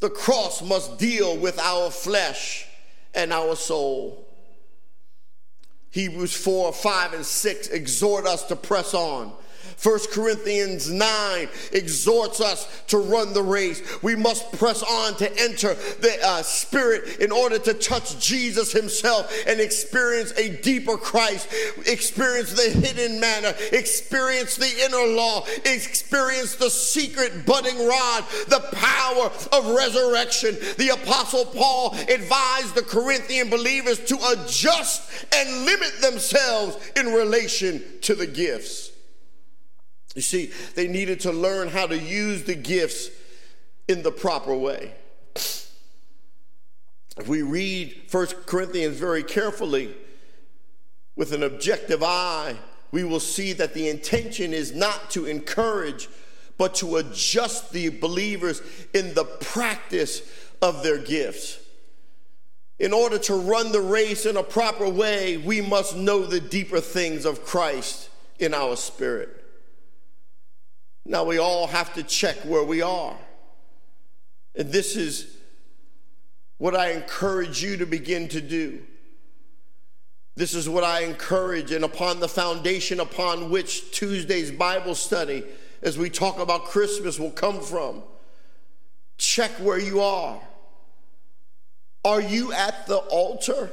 the 0.00 0.10
cross 0.10 0.62
must 0.62 0.98
deal 0.98 1.36
with 1.36 1.60
our 1.60 1.92
flesh 1.92 2.66
and 3.14 3.32
our 3.32 3.54
soul. 3.54 4.25
Hebrews 5.96 6.36
4, 6.36 6.74
5, 6.74 7.14
and 7.14 7.24
6 7.24 7.68
exhort 7.68 8.26
us 8.26 8.42
to 8.48 8.54
press 8.54 8.92
on. 8.92 9.32
1 9.82 9.98
Corinthians 10.10 10.90
9 10.90 11.48
exhorts 11.72 12.40
us 12.40 12.82
to 12.86 12.96
run 12.96 13.34
the 13.34 13.42
race. 13.42 13.82
We 14.02 14.16
must 14.16 14.50
press 14.52 14.82
on 14.82 15.16
to 15.16 15.30
enter 15.38 15.74
the 15.74 16.18
uh, 16.24 16.42
Spirit 16.42 17.20
in 17.20 17.30
order 17.30 17.58
to 17.58 17.74
touch 17.74 18.18
Jesus 18.18 18.72
Himself 18.72 19.32
and 19.46 19.60
experience 19.60 20.32
a 20.38 20.56
deeper 20.62 20.96
Christ, 20.96 21.48
experience 21.86 22.54
the 22.54 22.70
hidden 22.70 23.20
manna, 23.20 23.54
experience 23.70 24.56
the 24.56 24.84
inner 24.86 25.14
law, 25.14 25.44
experience 25.66 26.56
the 26.56 26.70
secret 26.70 27.44
budding 27.44 27.86
rod, 27.86 28.24
the 28.48 28.66
power 28.72 29.30
of 29.52 29.76
resurrection. 29.76 30.56
The 30.78 30.98
Apostle 31.02 31.44
Paul 31.44 31.94
advised 32.08 32.74
the 32.74 32.82
Corinthian 32.82 33.50
believers 33.50 34.02
to 34.06 34.16
adjust 34.30 35.26
and 35.34 35.66
limit 35.66 36.00
themselves 36.00 36.78
in 36.96 37.12
relation 37.12 37.82
to 38.00 38.14
the 38.14 38.26
gifts. 38.26 38.95
You 40.16 40.22
see, 40.22 40.50
they 40.74 40.88
needed 40.88 41.20
to 41.20 41.30
learn 41.30 41.68
how 41.68 41.86
to 41.86 41.96
use 41.96 42.44
the 42.44 42.54
gifts 42.54 43.10
in 43.86 44.02
the 44.02 44.10
proper 44.10 44.56
way. 44.56 44.94
If 47.18 47.28
we 47.28 47.42
read 47.42 48.04
First 48.08 48.46
Corinthians 48.46 48.96
very 48.96 49.22
carefully 49.22 49.94
with 51.16 51.32
an 51.32 51.42
objective 51.42 52.02
eye, 52.02 52.56
we 52.92 53.04
will 53.04 53.20
see 53.20 53.52
that 53.52 53.74
the 53.74 53.90
intention 53.90 54.54
is 54.54 54.74
not 54.74 55.10
to 55.10 55.26
encourage, 55.26 56.08
but 56.56 56.74
to 56.76 56.96
adjust 56.96 57.72
the 57.72 57.90
believers 57.90 58.62
in 58.94 59.12
the 59.12 59.24
practice 59.24 60.22
of 60.62 60.82
their 60.82 60.98
gifts. 60.98 61.58
In 62.78 62.94
order 62.94 63.18
to 63.18 63.34
run 63.34 63.70
the 63.70 63.82
race 63.82 64.24
in 64.24 64.38
a 64.38 64.42
proper 64.42 64.88
way, 64.88 65.36
we 65.36 65.60
must 65.60 65.94
know 65.94 66.24
the 66.24 66.40
deeper 66.40 66.80
things 66.80 67.26
of 67.26 67.44
Christ 67.44 68.08
in 68.38 68.54
our 68.54 68.76
spirit. 68.76 69.42
Now 71.08 71.24
we 71.24 71.38
all 71.38 71.68
have 71.68 71.94
to 71.94 72.02
check 72.02 72.36
where 72.38 72.64
we 72.64 72.82
are. 72.82 73.16
And 74.56 74.72
this 74.72 74.96
is 74.96 75.36
what 76.58 76.74
I 76.74 76.90
encourage 76.92 77.62
you 77.62 77.76
to 77.76 77.86
begin 77.86 78.28
to 78.28 78.40
do. 78.40 78.82
This 80.34 80.52
is 80.52 80.68
what 80.68 80.84
I 80.84 81.00
encourage, 81.00 81.72
and 81.72 81.84
upon 81.84 82.20
the 82.20 82.28
foundation 82.28 83.00
upon 83.00 83.50
which 83.50 83.90
Tuesday's 83.92 84.50
Bible 84.50 84.94
study, 84.94 85.44
as 85.80 85.96
we 85.96 86.10
talk 86.10 86.38
about 86.38 86.64
Christmas, 86.64 87.18
will 87.18 87.30
come 87.30 87.62
from. 87.62 88.02
Check 89.16 89.52
where 89.52 89.78
you 89.78 90.00
are. 90.00 90.40
Are 92.04 92.20
you 92.20 92.52
at 92.52 92.86
the 92.86 92.98
altar 92.98 93.70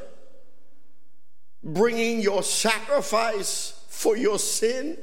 bringing 1.63 2.21
your 2.21 2.43
sacrifice 2.43 3.83
for 3.89 4.15
your 4.15 4.39
sin? 4.39 4.97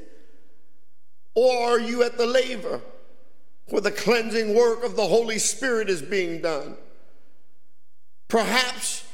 Or 1.33 1.71
are 1.71 1.79
you 1.79 2.03
at 2.03 2.17
the 2.17 2.25
laver 2.25 2.81
where 3.69 3.81
the 3.81 3.91
cleansing 3.91 4.53
work 4.53 4.83
of 4.83 4.95
the 4.95 5.07
Holy 5.07 5.39
Spirit 5.39 5.89
is 5.89 6.01
being 6.01 6.41
done? 6.41 6.75
Perhaps 8.27 9.05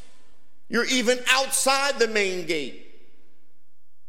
you're 0.70 0.86
even 0.86 1.20
outside 1.32 1.99
the 1.99 2.07
main 2.07 2.45
gate. 2.45 2.84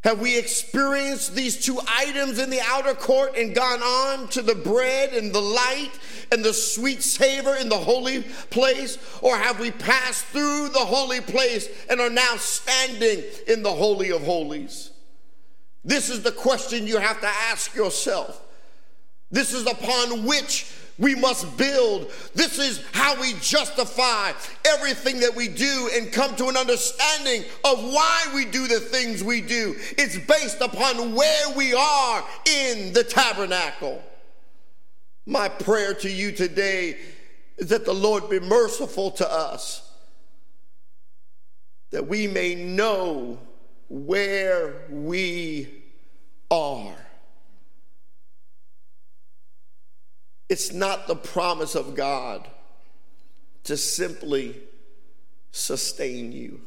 Have 0.05 0.21
we 0.21 0.39
experienced 0.39 1.35
these 1.35 1.65
two 1.65 1.81
items 1.87 2.39
in 2.39 2.51
the 2.51 2.61
outer 2.61 2.95
court 2.95 3.37
and 3.37 3.55
gone 3.55 3.83
on 3.83 4.29
to 4.29 4.43
the 4.43 4.55
bread 4.55 5.13
and 5.13 5.33
the 5.33 5.41
light 5.41 5.91
and 6.31 6.45
the 6.45 6.55
sweet 6.55 7.03
savor 7.03 7.55
in 7.57 7.69
the 7.69 7.77
holy 7.77 8.23
place? 8.51 8.97
Or 9.23 9.37
have 9.37 9.59
we 9.59 9.73
passed 9.73 10.25
through 10.27 10.69
the 10.69 10.79
holy 10.79 11.21
place 11.21 11.69
and 11.91 12.01
are 12.01 12.11
now 12.11 12.37
standing 12.37 13.25
in 13.49 13.63
the 13.63 13.73
Holy 13.73 14.11
of 14.11 14.23
Holies? 14.23 14.93
This 15.85 16.11
is 16.11 16.22
the 16.22 16.33
question 16.33 16.87
you 16.87 16.99
have 16.99 17.20
to 17.20 17.26
ask 17.26 17.74
yourself. 17.74 18.43
This 19.31 19.53
is 19.53 19.66
upon 19.66 20.26
which 20.26 20.72
we 20.99 21.14
must 21.14 21.57
build. 21.57 22.11
This 22.35 22.59
is 22.59 22.85
how 22.93 23.20
we 23.20 23.35
justify 23.41 24.33
everything 24.66 25.20
that 25.20 25.35
we 25.35 25.49
do 25.49 25.91
and 25.95 26.12
come 26.12 26.35
to 26.37 26.49
an 26.49 26.57
understanding 26.57 27.45
of 27.64 27.83
why 27.83 28.26
we 28.35 28.45
do 28.45 28.66
the 28.66 28.81
things 28.81 29.22
we 29.22 29.41
do. 29.41 29.76
It's 29.97 30.18
based 30.18 30.61
upon 30.61 31.14
where 31.14 31.57
we 31.57 31.72
are 31.72 32.24
in 32.47 32.93
the 32.93 33.05
tabernacle. 33.05 34.03
My 35.24 35.49
prayer 35.49 35.95
to 35.95 36.11
you 36.11 36.33
today 36.33 36.97
is 37.59 37.68
that 37.68 37.85
the 37.85 37.95
Lord 37.95 38.29
be 38.29 38.41
merciful 38.41 39.11
to 39.12 39.31
us, 39.31 39.89
that 41.91 42.09
we 42.09 42.26
may 42.26 42.55
know 42.55 43.39
where 43.89 44.74
we 44.91 45.82
are. 46.51 46.95
It's 50.49 50.72
not 50.72 51.07
the 51.07 51.16
promise 51.16 51.74
of 51.74 51.95
God 51.95 52.49
to 53.64 53.76
simply 53.76 54.57
sustain 55.51 56.32
you. 56.32 56.61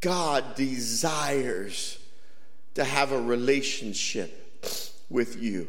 God 0.00 0.54
desires 0.54 1.98
to 2.74 2.84
have 2.84 3.12
a 3.12 3.20
relationship 3.20 4.92
with 5.08 5.40
you 5.42 5.68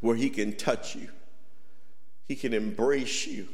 where 0.00 0.16
He 0.16 0.30
can 0.30 0.56
touch 0.56 0.96
you, 0.96 1.08
He 2.26 2.36
can 2.36 2.54
embrace 2.54 3.26
you, 3.26 3.48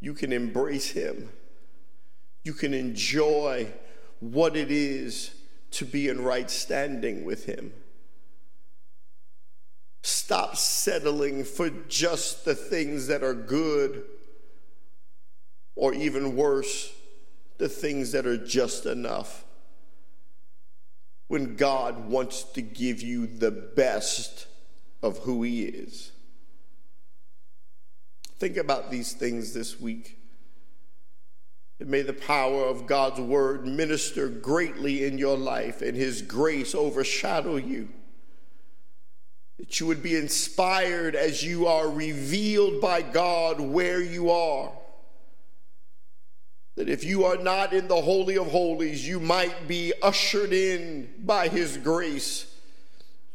you 0.00 0.14
can 0.14 0.32
embrace 0.32 0.90
Him, 0.90 1.28
you 2.44 2.52
can 2.52 2.74
enjoy 2.74 3.68
what 4.20 4.56
it 4.56 4.70
is 4.70 5.34
to 5.72 5.84
be 5.84 6.08
in 6.08 6.22
right 6.22 6.50
standing 6.50 7.24
with 7.24 7.46
Him. 7.46 7.72
Stop 10.02 10.56
settling 10.56 11.44
for 11.44 11.70
just 11.88 12.44
the 12.44 12.54
things 12.54 13.06
that 13.06 13.22
are 13.22 13.34
good, 13.34 14.04
or 15.76 15.94
even 15.94 16.36
worse, 16.36 16.92
the 17.58 17.68
things 17.68 18.12
that 18.12 18.26
are 18.26 18.36
just 18.36 18.86
enough. 18.86 19.44
When 21.28 21.56
God 21.56 22.08
wants 22.08 22.42
to 22.42 22.62
give 22.62 23.00
you 23.00 23.26
the 23.26 23.50
best 23.50 24.46
of 25.02 25.18
who 25.18 25.42
He 25.42 25.62
is. 25.62 26.12
Think 28.38 28.56
about 28.56 28.90
these 28.90 29.12
things 29.12 29.54
this 29.54 29.80
week. 29.80 30.18
May 31.88 32.02
the 32.02 32.12
power 32.12 32.64
of 32.64 32.86
God's 32.86 33.20
word 33.20 33.66
minister 33.66 34.28
greatly 34.28 35.04
in 35.04 35.18
your 35.18 35.36
life 35.36 35.82
and 35.82 35.96
his 35.96 36.22
grace 36.22 36.74
overshadow 36.74 37.56
you. 37.56 37.88
That 39.58 39.80
you 39.80 39.86
would 39.86 40.02
be 40.02 40.16
inspired 40.16 41.14
as 41.14 41.42
you 41.42 41.66
are 41.66 41.88
revealed 41.88 42.80
by 42.80 43.02
God 43.02 43.60
where 43.60 44.02
you 44.02 44.30
are. 44.30 44.72
That 46.76 46.88
if 46.88 47.04
you 47.04 47.24
are 47.24 47.36
not 47.36 47.72
in 47.72 47.88
the 47.88 48.00
Holy 48.00 48.36
of 48.38 48.48
Holies, 48.48 49.06
you 49.06 49.20
might 49.20 49.68
be 49.68 49.92
ushered 50.02 50.52
in 50.52 51.12
by 51.24 51.48
his 51.48 51.76
grace 51.76 52.46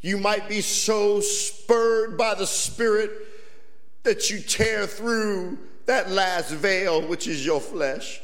You 0.02 0.18
might 0.18 0.48
be 0.48 0.62
so 0.62 1.22
spurred 1.22 2.18
by 2.18 2.36
the 2.36 2.48
Spirit 2.48 3.12
that 4.04 4.30
you 4.30 4.40
tear 4.40 4.88
through 4.88 5.58
that 5.86 6.12
last 6.12 6.52
veil, 6.52 7.02
which 7.08 7.28
is 7.28 7.46
your 7.46 7.60
flesh, 7.60 8.22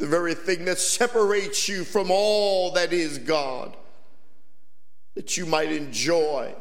the 0.00 0.06
very 0.06 0.32
thing 0.34 0.64
that 0.64 0.78
separates 0.78 1.68
you 1.68 1.84
from 1.84 2.10
all 2.10 2.72
that 2.72 2.90
is 2.90 3.18
God, 3.18 3.76
that 5.14 5.36
you 5.36 5.44
might 5.44 5.70
enjoy 5.70 6.54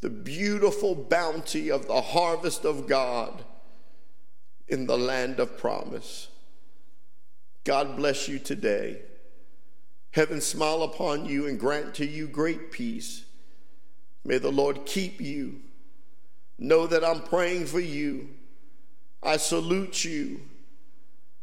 the 0.00 0.08
beautiful 0.08 0.94
bounty 0.94 1.68
of 1.68 1.88
the 1.88 2.00
harvest 2.00 2.64
of 2.64 2.86
God 2.86 3.44
in 4.68 4.86
the 4.86 4.96
land 4.96 5.40
of 5.40 5.58
promise. 5.58 6.28
God 7.64 7.96
bless 7.96 8.28
you 8.28 8.38
today. 8.38 9.02
Heaven 10.12 10.40
smile 10.40 10.84
upon 10.84 11.26
you 11.26 11.48
and 11.48 11.58
grant 11.58 11.92
to 11.96 12.06
you 12.06 12.28
great 12.28 12.70
peace. 12.70 13.24
May 14.24 14.38
the 14.38 14.52
Lord 14.52 14.86
keep 14.86 15.20
you. 15.20 15.56
Know 16.56 16.86
that 16.86 17.04
I'm 17.04 17.22
praying 17.22 17.66
for 17.66 17.80
you. 17.80 18.28
I 19.24 19.38
salute 19.38 20.04
you. 20.04 20.42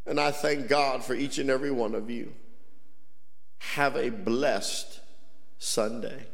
And 0.05 0.19
I 0.19 0.31
thank 0.31 0.67
God 0.67 1.03
for 1.03 1.15
each 1.15 1.37
and 1.37 1.49
every 1.49 1.71
one 1.71 1.95
of 1.95 2.09
you. 2.09 2.33
Have 3.59 3.95
a 3.95 4.09
blessed 4.09 4.99
Sunday. 5.57 6.27